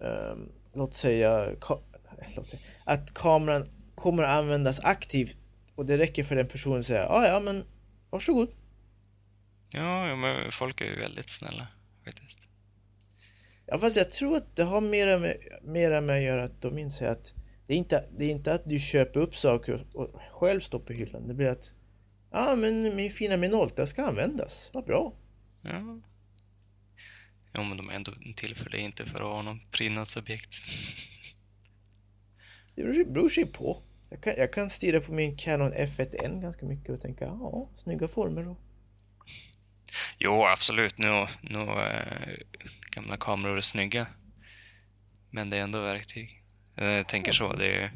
um, 0.00 0.52
låt 0.72 0.94
säga 0.94 1.54
ka, 1.60 1.78
låt 2.36 2.54
att 2.84 3.14
kameran 3.14 3.68
kommer 3.94 4.22
att 4.22 4.30
användas 4.30 4.80
aktivt 4.80 5.36
och 5.74 5.86
det 5.86 5.98
räcker 5.98 6.24
för 6.24 6.36
den 6.36 6.48
personen 6.48 6.80
att 6.80 6.86
säga 6.86 7.08
ah, 7.08 7.26
ja 7.26 7.40
men 7.40 7.64
varsågod. 8.10 8.48
Ja, 9.70 10.16
men 10.16 10.52
folk 10.52 10.80
är 10.80 10.84
ju 10.84 10.96
väldigt 10.96 11.30
snälla 11.30 11.66
faktiskt. 12.04 12.43
Ja 13.66 13.78
fast 13.78 13.96
jag 13.96 14.10
tror 14.10 14.36
att 14.36 14.56
det 14.56 14.62
har 14.64 14.80
mera 14.80 15.18
med, 15.18 15.36
mera 15.62 16.00
med 16.00 16.16
att 16.16 16.22
göra 16.22 16.44
att 16.44 16.62
de 16.62 16.78
inser 16.78 17.08
att 17.08 17.32
det 17.66 17.74
är, 17.74 17.78
inte, 17.78 18.04
det 18.18 18.24
är 18.24 18.30
inte 18.30 18.52
att 18.52 18.64
du 18.64 18.78
köper 18.78 19.20
upp 19.20 19.36
saker 19.36 19.86
och 19.94 20.20
själv 20.30 20.60
stoppar 20.60 20.94
i 20.94 20.96
hyllan. 20.96 21.28
Det 21.28 21.34
blir 21.34 21.48
att 21.48 21.72
Ja 22.30 22.52
ah, 22.52 22.56
men 22.56 22.96
min 22.96 23.10
fina 23.10 23.36
Minolta 23.36 23.86
ska 23.86 24.04
användas. 24.04 24.70
Vad 24.72 24.84
bra. 24.84 25.14
Ja. 25.62 26.00
Jo, 27.54 27.62
men 27.62 27.76
de 27.76 27.90
är 27.90 27.94
ändå 27.94 28.12
till 28.36 28.54
för 28.54 28.70
det, 28.70 28.78
inte 28.78 29.06
för 29.06 29.18
att 29.18 29.24
ha 29.24 29.42
någon 29.42 29.60
prydnadsobjekt. 29.70 30.54
Det 32.74 32.82
beror, 32.82 33.28
sig 33.28 33.46
på. 33.46 33.82
Jag 34.10 34.22
kan, 34.22 34.34
jag 34.36 34.52
kan 34.52 34.70
stirra 34.70 35.00
på 35.00 35.12
min 35.12 35.36
Canon 35.36 35.72
F1N 35.72 36.40
ganska 36.40 36.66
mycket 36.66 36.90
och 36.90 37.00
tänka 37.02 37.24
ja, 37.24 37.70
snygga 37.76 38.08
former 38.08 38.48
och 38.48 38.60
Jo, 40.18 40.44
absolut. 40.44 40.98
Nu, 40.98 41.26
nu 41.40 41.60
äh, 41.60 42.34
gamla 42.94 43.16
kameror 43.16 43.56
är 43.56 43.60
snygga. 43.60 44.06
Men 45.30 45.50
det 45.50 45.56
är 45.56 45.62
ändå 45.62 45.82
verktyg. 45.82 46.42
Jag 46.74 47.08
tänker 47.08 47.32
så. 47.32 47.52
Det 47.52 47.76
är 47.76 47.92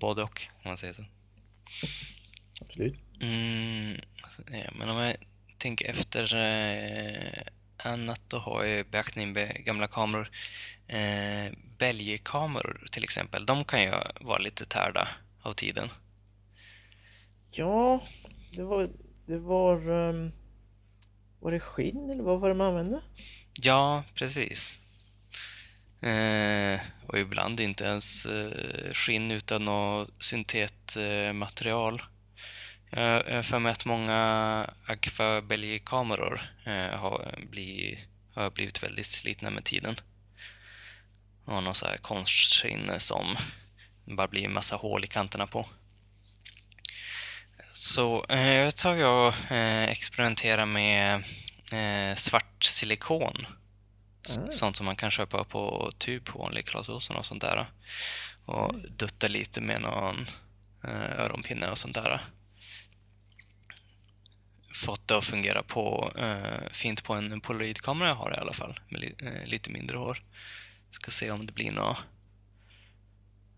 både 0.00 0.22
och, 0.22 0.42
om 0.52 0.68
man 0.68 0.76
säger 0.76 0.92
så. 0.92 1.04
absolut. 2.60 2.94
Mm, 3.20 3.96
ja, 4.52 4.70
men 4.78 4.88
om 4.88 4.96
jag 4.96 5.16
tänker 5.58 5.90
efter 5.90 6.34
eh, 6.34 7.42
annat 7.76 8.20
då 8.28 8.38
har 8.38 8.64
jag 8.64 8.86
beaktning 8.86 9.32
med 9.32 9.64
gamla 9.64 9.86
kameror. 9.86 10.30
Eh, 10.86 11.52
Bälgekameror 11.78 12.86
till 12.90 13.04
exempel, 13.04 13.46
de 13.46 13.64
kan 13.64 13.82
ju 13.82 13.90
vara 14.20 14.38
lite 14.38 14.64
tärda 14.64 15.08
av 15.42 15.54
tiden. 15.54 15.88
Ja, 17.50 18.02
det 18.50 18.62
var, 18.62 18.88
det 19.26 19.38
var, 19.38 19.90
um, 19.90 20.32
var 21.40 21.52
det 21.52 21.60
skinn 21.60 22.10
eller 22.10 22.22
vad 22.22 22.40
var 22.40 22.48
det 22.48 22.54
man 22.54 22.66
använde? 22.66 23.00
Ja, 23.62 24.04
precis. 24.14 24.78
Eh, 26.00 26.80
och 27.06 27.18
ibland 27.18 27.60
inte 27.60 27.84
ens 27.84 28.26
eh, 28.26 28.92
skinn 28.92 29.30
utan 29.30 29.64
något 29.64 30.10
syntetmaterial. 30.20 32.02
Jag 32.90 33.24
har 33.24 33.42
för 33.42 33.58
mig 33.58 33.72
att 33.72 33.84
många 33.84 34.70
Agfa 34.86 35.40
Belgi-kameror 35.40 36.40
eh, 36.64 36.98
har, 36.98 37.34
har 38.34 38.50
blivit 38.50 38.82
väldigt 38.82 39.06
slitna 39.06 39.50
med 39.50 39.64
tiden. 39.64 39.96
Och 41.44 41.62
något 41.62 41.76
så 41.76 41.86
här 41.86 41.96
konstskinn 41.96 42.90
som 42.98 43.36
bara 44.04 44.28
blir 44.28 44.44
en 44.44 44.52
massa 44.52 44.76
hål 44.76 45.04
i 45.04 45.06
kanterna 45.06 45.46
på. 45.46 45.66
Så 47.72 48.24
eh, 48.28 48.54
jag 48.54 48.76
tar 48.76 48.90
tagit 48.90 49.04
och 49.04 49.52
eh, 49.56 49.88
experimenterar 49.88 50.66
med 50.66 51.24
eh, 51.72 52.16
svart 52.16 52.64
silikon. 52.64 53.46
Ah. 54.28 54.52
Sånt 54.52 54.76
som 54.76 54.86
man 54.86 54.96
kan 54.96 55.10
köpa 55.10 55.44
på 55.44 55.92
tub 55.98 56.24
på 56.24 56.38
vanlig 56.38 56.66
Clas 56.66 56.88
Ohlson 56.88 57.16
och 57.16 57.26
sånt 57.26 57.40
där. 57.40 57.70
Och 58.44 58.74
dutta 58.90 59.28
lite 59.28 59.60
med 59.60 59.80
någon 59.80 60.26
eh, 60.84 61.20
öronpinne 61.20 61.70
och 61.70 61.78
sånt 61.78 61.94
där. 61.94 62.20
Fått 64.74 65.08
det 65.08 65.16
att 65.16 65.24
fungera 65.24 65.62
på, 65.62 66.12
eh, 66.18 66.72
fint 66.72 67.04
på 67.04 67.14
en 67.14 67.40
polaroidkamera 67.40 68.08
jag 68.08 68.14
har 68.14 68.34
i 68.34 68.40
alla 68.40 68.52
fall, 68.52 68.80
med 68.88 69.00
li, 69.00 69.14
eh, 69.22 69.46
lite 69.46 69.70
mindre 69.70 69.96
hår. 69.96 70.22
Ska 70.90 71.10
se 71.10 71.30
om 71.30 71.46
det 71.46 71.52
blir 71.52 71.72
något 71.72 71.98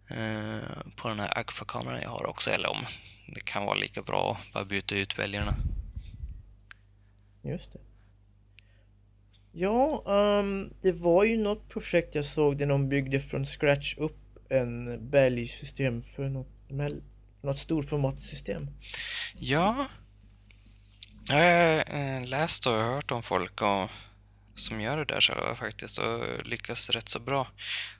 eh, 0.08 0.92
på 0.96 1.08
den 1.08 1.20
här 1.20 1.38
Agfa-kameran 1.38 2.02
jag 2.02 2.10
har 2.10 2.26
också, 2.26 2.50
eller 2.50 2.68
om 2.68 2.86
det 3.26 3.40
kan 3.40 3.64
vara 3.64 3.78
lika 3.78 4.02
bra 4.02 4.40
att 4.46 4.52
bara 4.52 4.64
byta 4.64 4.94
ut 4.94 5.18
väljarna. 5.18 5.54
Just 7.42 7.72
det. 7.72 7.78
Ja, 9.58 10.02
ehm, 10.06 10.70
det 10.82 10.92
var 10.92 11.24
ju 11.24 11.36
något 11.36 11.68
projekt 11.68 12.14
jag 12.14 12.24
såg 12.24 12.58
där 12.58 12.66
de 12.66 12.88
byggde 12.88 13.20
från 13.20 13.46
scratch 13.46 13.96
upp 13.96 14.18
en 14.48 14.98
bälgsystem 15.10 16.02
för 16.02 16.28
något, 16.28 16.48
något 17.42 17.58
storformatsystem. 17.58 18.70
Ja, 19.38 19.88
jag 21.28 21.36
har 21.36 21.94
eh, 21.96 22.26
läst 22.26 22.66
och 22.66 22.72
hört 22.72 23.10
om 23.10 23.22
folk 23.22 23.62
och, 23.62 23.90
som 24.54 24.80
gör 24.80 24.96
det 24.96 25.04
där 25.04 25.20
själva 25.20 25.56
faktiskt 25.56 25.98
och 25.98 26.46
lyckas 26.46 26.90
rätt 26.90 27.08
så 27.08 27.18
bra. 27.18 27.46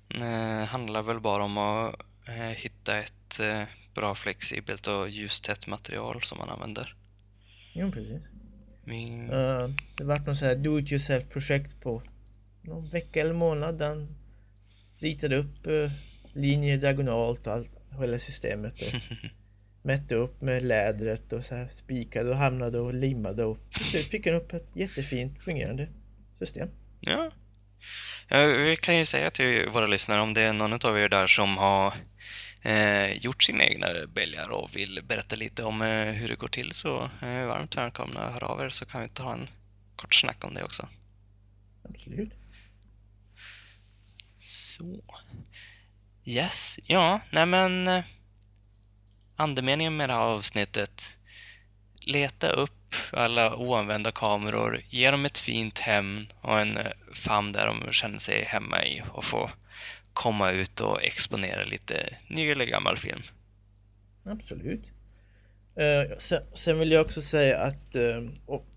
Det 0.09 0.69
handlar 0.71 1.03
väl 1.03 1.21
bara 1.21 1.45
om 1.45 1.59
att 1.59 2.01
eh, 2.29 2.35
hitta 2.35 2.97
ett 2.97 3.41
eh, 3.41 3.63
bra 3.95 4.15
flexibelt 4.15 4.87
och 4.87 5.09
ljustätt 5.09 5.67
material 5.67 6.23
som 6.23 6.39
man 6.39 6.49
använder. 6.49 6.95
Jo, 7.73 7.93
precis. 7.93 8.36
Min... 8.87 9.31
Uh, 9.31 9.71
det 9.97 10.05
vart 10.05 10.27
något 10.27 10.39
sånt 10.39 10.49
här 10.49 10.57
do 10.57 10.79
it 10.79 10.93
yourself 10.93 11.29
projekt 11.29 11.81
på 11.81 12.03
någon 12.63 12.89
vecka 12.89 13.21
eller 13.21 13.33
månad. 13.33 13.79
Den 13.79 14.17
ritade 14.99 15.37
upp 15.37 15.67
uh, 15.67 15.91
linjer 16.33 16.77
diagonalt 16.77 17.47
och 17.47 17.53
allt, 17.53 17.71
hela 18.01 18.19
systemet. 18.19 18.75
Och 18.83 19.01
mätte 19.83 20.15
upp 20.15 20.41
med 20.41 20.63
lädret 20.63 21.33
och 21.33 21.45
så 21.45 21.55
här 21.55 21.69
spikade 21.77 22.31
och 22.31 22.37
hamnade 22.37 22.79
och 22.79 22.95
limmade 22.95 23.45
och 23.45 23.59
till 23.71 23.85
slut 23.85 24.07
fick 24.07 24.27
han 24.27 24.35
upp 24.35 24.53
ett 24.53 24.69
jättefint 24.75 25.45
fungerande 25.45 25.89
system. 26.39 26.69
Ja. 27.01 27.31
ja. 28.29 28.47
Vi 28.47 28.77
kan 28.77 28.97
ju 28.97 29.07
säga 29.07 29.31
till 29.31 29.69
våra 29.69 29.87
lyssnare 29.87 30.21
om 30.21 30.35
det 30.35 30.43
är 30.43 30.53
någon 30.53 30.73
av 30.73 30.99
er 30.99 31.09
där 31.09 31.27
som 31.27 31.57
har 31.57 31.95
eh, 32.67 33.19
gjort 33.19 33.43
sina 33.43 33.65
egna 33.65 33.87
bälgar 34.15 34.51
och 34.51 34.77
vill 34.77 35.01
berätta 35.05 35.37
lite 35.37 35.65
om 35.65 35.83
eh, 35.83 36.13
hur 36.13 36.29
det 36.29 36.37
går 36.37 36.49
till 36.49 36.73
så 36.73 37.11
eh, 37.23 37.47
varmt 37.47 37.77
välkomna 37.77 38.21
att 38.21 38.33
höra 38.33 38.47
av 38.47 38.61
er 38.61 38.69
så 38.69 38.87
kan 38.87 39.03
vi 39.03 39.09
ta 39.09 39.33
en 39.33 39.49
kort 39.97 40.15
snack 40.15 40.45
om 40.45 40.55
det 40.55 40.65
också. 40.65 40.89
Absolut. 41.85 42.33
Så. 44.39 45.05
Yes, 46.25 46.79
ja, 46.85 47.21
nej 47.31 47.47
men 47.47 47.89
eh, 47.89 48.05
andemeningen 49.37 49.97
med 49.97 50.09
det 50.09 50.13
här 50.13 50.21
avsnittet. 50.21 51.13
Leta 52.01 52.49
upp 52.49 52.95
alla 53.13 53.57
oanvända 53.57 54.13
kameror, 54.13 54.81
ge 54.89 55.11
dem 55.11 55.25
ett 55.25 55.39
fint 55.39 55.79
hem 55.79 56.27
och 56.41 56.61
en 56.61 56.77
eh, 56.77 56.93
famn 57.15 57.53
där 57.53 57.67
de 57.67 57.93
känner 57.93 58.19
sig 58.19 58.45
hemma 58.45 58.85
i 58.85 59.03
och 59.13 59.25
få 59.25 59.51
komma 60.17 60.51
ut 60.51 60.81
och 60.81 61.03
exponera 61.03 61.65
lite 61.65 62.17
ny 62.29 62.51
eller 62.51 62.65
gammal 62.65 62.97
film. 62.97 63.23
Absolut. 64.25 64.85
Eh, 65.77 66.19
sen, 66.19 66.43
sen 66.55 66.79
vill 66.79 66.93
jag 66.93 67.05
också 67.05 67.23
säga 67.23 67.59
att 67.59 67.95
eh, 67.95 68.23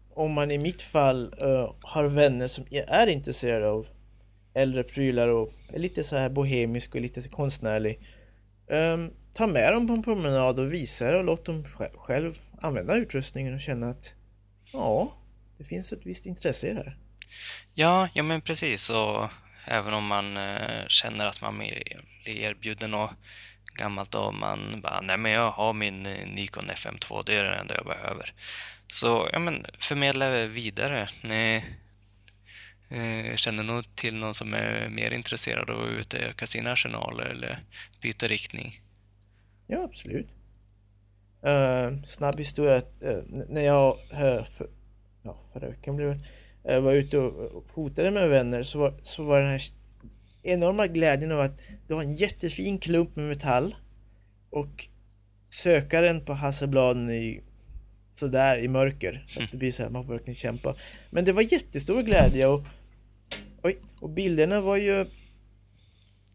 om 0.09 0.33
man 0.33 0.51
i 0.51 0.57
mitt 0.57 0.81
fall 0.81 1.35
uh, 1.41 1.73
har 1.81 2.03
vänner 2.03 2.47
som 2.47 2.65
är 2.71 3.07
intresserade 3.07 3.69
av 3.69 3.87
äldre 4.53 4.83
prylar 4.83 5.27
och 5.27 5.53
är 5.73 5.79
lite 5.79 6.03
så 6.03 6.17
här 6.17 6.29
bohemisk 6.29 6.95
och 6.95 7.01
lite 7.01 7.29
konstnärlig. 7.29 7.99
Um, 8.67 9.13
ta 9.33 9.47
med 9.47 9.73
dem 9.73 9.87
på 9.87 9.93
en 9.93 10.03
promenad 10.03 10.59
och 10.59 10.73
visa 10.73 11.11
det 11.11 11.17
och 11.17 11.23
låt 11.23 11.45
dem 11.45 11.65
själv, 11.65 11.97
själv 11.97 12.39
använda 12.61 12.95
utrustningen 12.95 13.53
och 13.53 13.61
känna 13.61 13.89
att 13.89 14.13
ja, 14.73 15.13
det 15.57 15.63
finns 15.63 15.93
ett 15.93 16.05
visst 16.05 16.25
intresse 16.25 16.67
i 16.67 16.73
det 16.73 16.75
här. 16.75 16.97
Ja, 17.73 18.09
ja 18.13 18.23
men 18.23 18.41
precis. 18.41 18.89
Och 18.89 19.29
även 19.65 19.93
om 19.93 20.07
man 20.07 20.37
eh, 20.37 20.87
känner 20.87 21.25
att 21.25 21.41
man 21.41 21.57
blir 21.57 21.83
erbjuden 22.25 22.91
något 22.91 23.11
gammalt 23.75 24.15
och 24.15 24.33
man 24.33 24.81
bara, 24.81 25.01
nej 25.01 25.17
men 25.17 25.31
jag 25.31 25.51
har 25.51 25.73
min 25.73 26.05
eh, 26.05 26.27
Nikon 26.27 26.69
FM2, 26.69 27.23
det 27.25 27.37
är 27.37 27.43
det 27.43 27.55
enda 27.55 27.75
jag 27.75 27.85
behöver. 27.85 28.33
Så 28.87 29.29
ja, 29.33 29.39
men 29.39 29.65
förmedla 29.79 30.45
vidare. 30.45 31.09
Ni 31.23 31.63
eh, 32.89 33.35
känner 33.35 33.63
nog 33.63 33.95
till 33.95 34.15
någon 34.15 34.33
som 34.33 34.53
är 34.53 34.89
mer 34.89 35.11
intresserad 35.11 35.69
av 35.69 35.81
att 35.81 35.89
utöka 35.89 36.47
sin 36.47 36.67
arsenal 36.67 37.19
eller 37.19 37.59
byta 38.01 38.27
riktning. 38.27 38.81
Ja, 39.67 39.83
absolut. 39.83 40.27
Uh, 41.47 42.03
snabb 42.03 42.39
historia. 42.39 42.75
Uh, 42.77 43.23
när 43.49 43.61
jag 43.61 43.97
uh, 44.13 44.43
för, 44.57 44.69
ja, 45.23 45.37
förra 45.53 45.69
veckan 45.69 45.95
blev 45.95 46.23
Eh, 46.69 46.81
var 46.81 46.93
ute 46.93 47.17
och 47.17 47.65
fotade 47.73 48.11
med 48.11 48.29
vänner 48.29 48.63
så 48.63 48.79
var, 48.79 48.93
så 49.03 49.23
var 49.23 49.39
den 49.39 49.49
här 49.49 49.61
enorma 50.43 50.87
glädjen 50.87 51.31
av 51.31 51.39
att 51.39 51.59
du 51.87 51.93
har 51.93 52.03
en 52.03 52.15
jättefin 52.15 52.79
klump 52.79 53.15
med 53.15 53.25
metall 53.25 53.75
och 54.49 54.87
sökaren 55.49 56.25
på 56.25 56.33
Hasselbladen 56.33 57.09
i 57.09 57.41
sådär 58.15 58.57
i 58.57 58.67
mörker. 58.67 59.25
Så 59.27 59.43
att 59.43 59.51
det 59.51 59.57
blir 59.57 59.71
så 59.71 59.83
här, 59.83 59.89
man 59.89 60.05
får 60.05 60.13
verkligen 60.13 60.35
kämpa. 60.35 60.75
Men 61.09 61.25
det 61.25 61.31
var 61.31 61.53
jättestor 61.53 62.01
glädje 62.01 62.47
och, 62.47 62.65
och, 63.61 63.71
och 64.01 64.09
bilderna 64.09 64.61
var 64.61 64.77
ju 64.77 65.05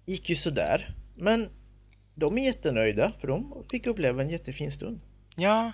gick 0.07 0.31
ju 0.31 0.37
sådär. 0.37 0.95
Men 1.17 1.49
de 2.15 2.39
är 2.39 2.45
jättenöjda 2.45 3.13
för 3.21 3.29
de 3.29 3.65
fick 3.71 3.87
uppleva 3.87 4.23
en 4.23 4.31
jättefin 4.31 4.71
stund. 4.71 5.01
Ja, 5.37 5.73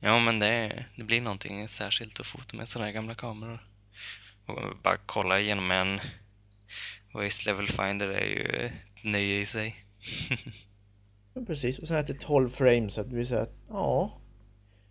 ja 0.00 0.18
men 0.18 0.38
det, 0.38 0.84
det 0.96 1.04
blir 1.04 1.20
någonting 1.20 1.68
särskilt 1.68 2.20
att 2.20 2.26
fota 2.26 2.56
med 2.56 2.68
sådana 2.68 2.86
här 2.86 2.92
gamla 2.92 3.14
kameror. 3.14 3.71
Och 4.46 4.76
bara 4.82 4.96
kolla 4.96 5.40
igenom 5.40 5.70
en 5.70 6.00
Waste 7.14 7.50
Level 7.50 7.68
Finder 7.68 8.08
är 8.08 8.26
ju 8.26 8.42
ett 8.66 8.72
nöje 9.04 9.40
i 9.40 9.46
sig. 9.46 9.86
ja, 11.34 11.42
precis, 11.46 11.78
och 11.78 11.88
sen 11.88 11.96
att 11.96 12.06
det 12.06 12.12
är 12.12 12.18
12 12.18 12.50
frames 12.50 12.94
så 12.94 13.00
att 13.00 13.06
blir 13.06 13.24
så 13.24 13.36
att 13.36 13.54
ja, 13.68 14.20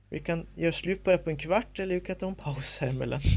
vi 0.10 0.20
kan 0.20 0.48
göra 0.56 0.74
slut 0.74 1.04
på 1.04 1.10
det 1.10 1.18
på 1.18 1.30
en 1.30 1.38
kvart 1.38 1.80
eller 1.80 1.96
vi 1.96 2.02
kan 2.02 2.16
ta 2.16 2.28
en 2.28 2.36
paus 2.36 2.78
här 2.78 2.88
emellan. 2.88 3.22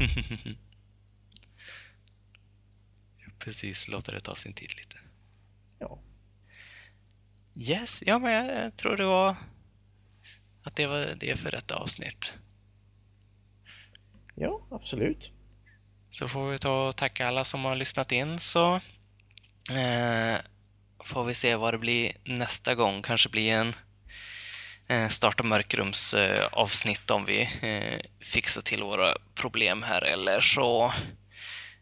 Precis, 3.39 3.87
låta 3.87 4.11
det 4.11 4.19
ta 4.19 4.35
sin 4.35 4.53
tid 4.53 4.69
lite. 4.77 4.97
Ja. 5.79 5.99
Yes, 7.55 8.03
ja 8.05 8.19
men 8.19 8.31
jag 8.45 8.75
tror 8.77 8.97
det 8.97 9.05
var 9.05 9.35
att 10.63 10.75
det 10.75 10.87
var 10.87 11.15
det 11.19 11.39
för 11.39 11.51
detta 11.51 11.75
avsnitt. 11.75 12.33
Ja, 14.35 14.67
absolut. 14.71 15.31
Så 16.15 16.27
får 16.27 16.49
vi 16.49 16.59
ta 16.59 16.87
och 16.87 16.95
tacka 16.95 17.27
alla 17.27 17.43
som 17.43 17.65
har 17.65 17.75
lyssnat 17.75 18.11
in 18.11 18.39
så 18.39 18.75
eh, 19.71 20.37
får 21.03 21.23
vi 21.23 21.33
se 21.33 21.55
vad 21.55 21.73
det 21.73 21.77
blir 21.77 22.11
nästa 22.23 22.75
gång. 22.75 23.01
Kanske 23.01 23.29
blir 23.29 23.53
en 23.53 23.73
Eh, 24.87 25.07
starta 25.07 25.43
mörkrums 25.43 26.13
eh, 26.13 26.47
avsnitt 26.51 27.11
om 27.11 27.25
vi 27.25 27.41
eh, 27.61 27.99
fixar 28.19 28.61
till 28.61 28.83
våra 28.83 29.17
problem 29.35 29.83
här 29.83 30.01
eller 30.01 30.41
så 30.41 30.93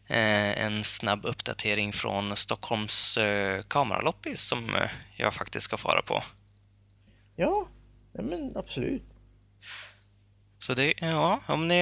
en 0.06 0.84
snabb 0.84 1.26
uppdatering 1.26 1.92
från 1.92 2.36
Stockholms 2.36 3.18
kameraloppis 3.68 4.40
som 4.40 4.76
jag 5.16 5.34
faktiskt 5.34 5.64
ska 5.64 5.76
fara 5.76 6.02
på. 6.02 6.22
Ja, 7.36 7.68
men 8.12 8.56
absolut. 8.56 9.02
Så 10.58 10.74
det, 10.74 10.94
ja, 10.96 11.40
om 11.46 11.68
ni 11.68 11.78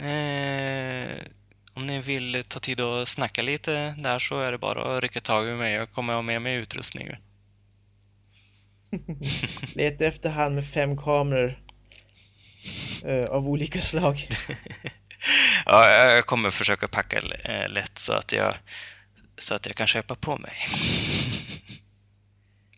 eh, 0.00 1.26
om 1.74 1.86
ni 1.86 2.00
vill 2.00 2.44
ta 2.48 2.60
tid 2.60 2.80
att 2.80 3.08
snacka 3.08 3.42
lite 3.42 3.94
där 3.98 4.18
så 4.18 4.40
är 4.40 4.52
det 4.52 4.58
bara 4.58 4.96
att 4.96 5.02
rycka 5.02 5.20
tag 5.20 5.48
i 5.48 5.52
mig. 5.52 5.72
Jag 5.72 5.90
kommer 5.90 6.14
ha 6.14 6.22
med 6.22 6.42
mig 6.42 6.56
utrustning. 6.56 7.10
Leta 9.74 10.04
efter 10.04 10.30
han 10.30 10.54
med 10.54 10.68
fem 10.68 10.96
kameror 10.96 11.62
uh, 13.04 13.24
av 13.24 13.48
olika 13.48 13.80
slag. 13.80 14.28
ja, 15.66 15.90
jag 15.90 16.26
kommer 16.26 16.50
försöka 16.50 16.88
packa 16.88 17.18
eh, 17.44 17.68
lätt 17.68 17.98
så 17.98 18.12
att 18.12 18.32
jag 18.32 18.54
så 19.38 19.54
att 19.54 19.66
jag 19.66 19.76
kan 19.76 19.86
köpa 19.86 20.14
på 20.14 20.36
mig. 20.36 20.52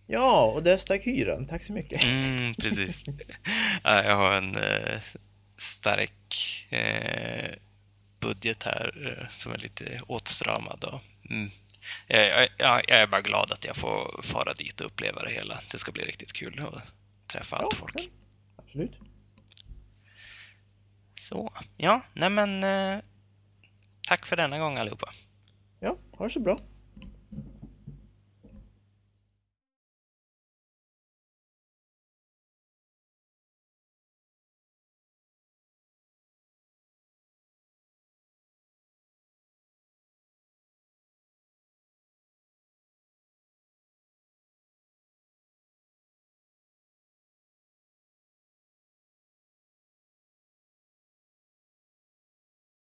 Ja, 0.07 0.44
och 0.44 0.62
där 0.62 0.76
stack 0.76 1.07
hyran. 1.07 1.46
Tack 1.46 1.64
så 1.64 1.72
mycket. 1.72 2.02
Mm, 2.02 2.54
precis. 2.54 3.04
jag 3.83 4.16
har 4.16 4.33
en 4.33 4.57
eh, 4.57 5.00
stark 5.59 6.66
eh, 6.70 7.50
budget 8.24 8.62
här 8.62 8.92
eh, 9.06 9.28
som 9.28 9.52
är 9.52 9.58
lite 9.58 10.00
åtstramad. 10.06 11.00
Mm, 11.30 11.50
jag, 12.06 12.48
jag, 12.58 12.82
jag, 12.88 13.00
är 13.00 13.06
bara 13.06 13.20
glad 13.20 13.52
att 13.52 13.64
jag 13.64 13.76
får 13.76 14.22
fara 14.22 14.52
dit 14.52 14.80
och 14.80 14.87
uppleva 14.87 15.22
det 15.22 15.30
hela. 15.30 15.60
Det 15.70 15.78
ska 15.78 15.92
bli 15.92 16.04
riktigt 16.04 16.32
kul 16.32 16.60
att 16.60 16.82
träffa 17.26 17.56
allt 17.56 17.74
folk. 17.74 18.10
Absolut. 18.56 18.92
Så, 21.20 21.52
ja, 21.76 22.00
nej 22.14 22.30
men 22.30 22.64
eh, 22.64 23.02
tack 24.08 24.26
för 24.26 24.37
denna 24.37 24.58
gång 24.58 24.76
allihopa. 24.76 25.12
Ja, 25.80 25.98
ha 26.12 26.24
det 26.24 26.30
så 26.32 26.40
bra. 26.40 26.58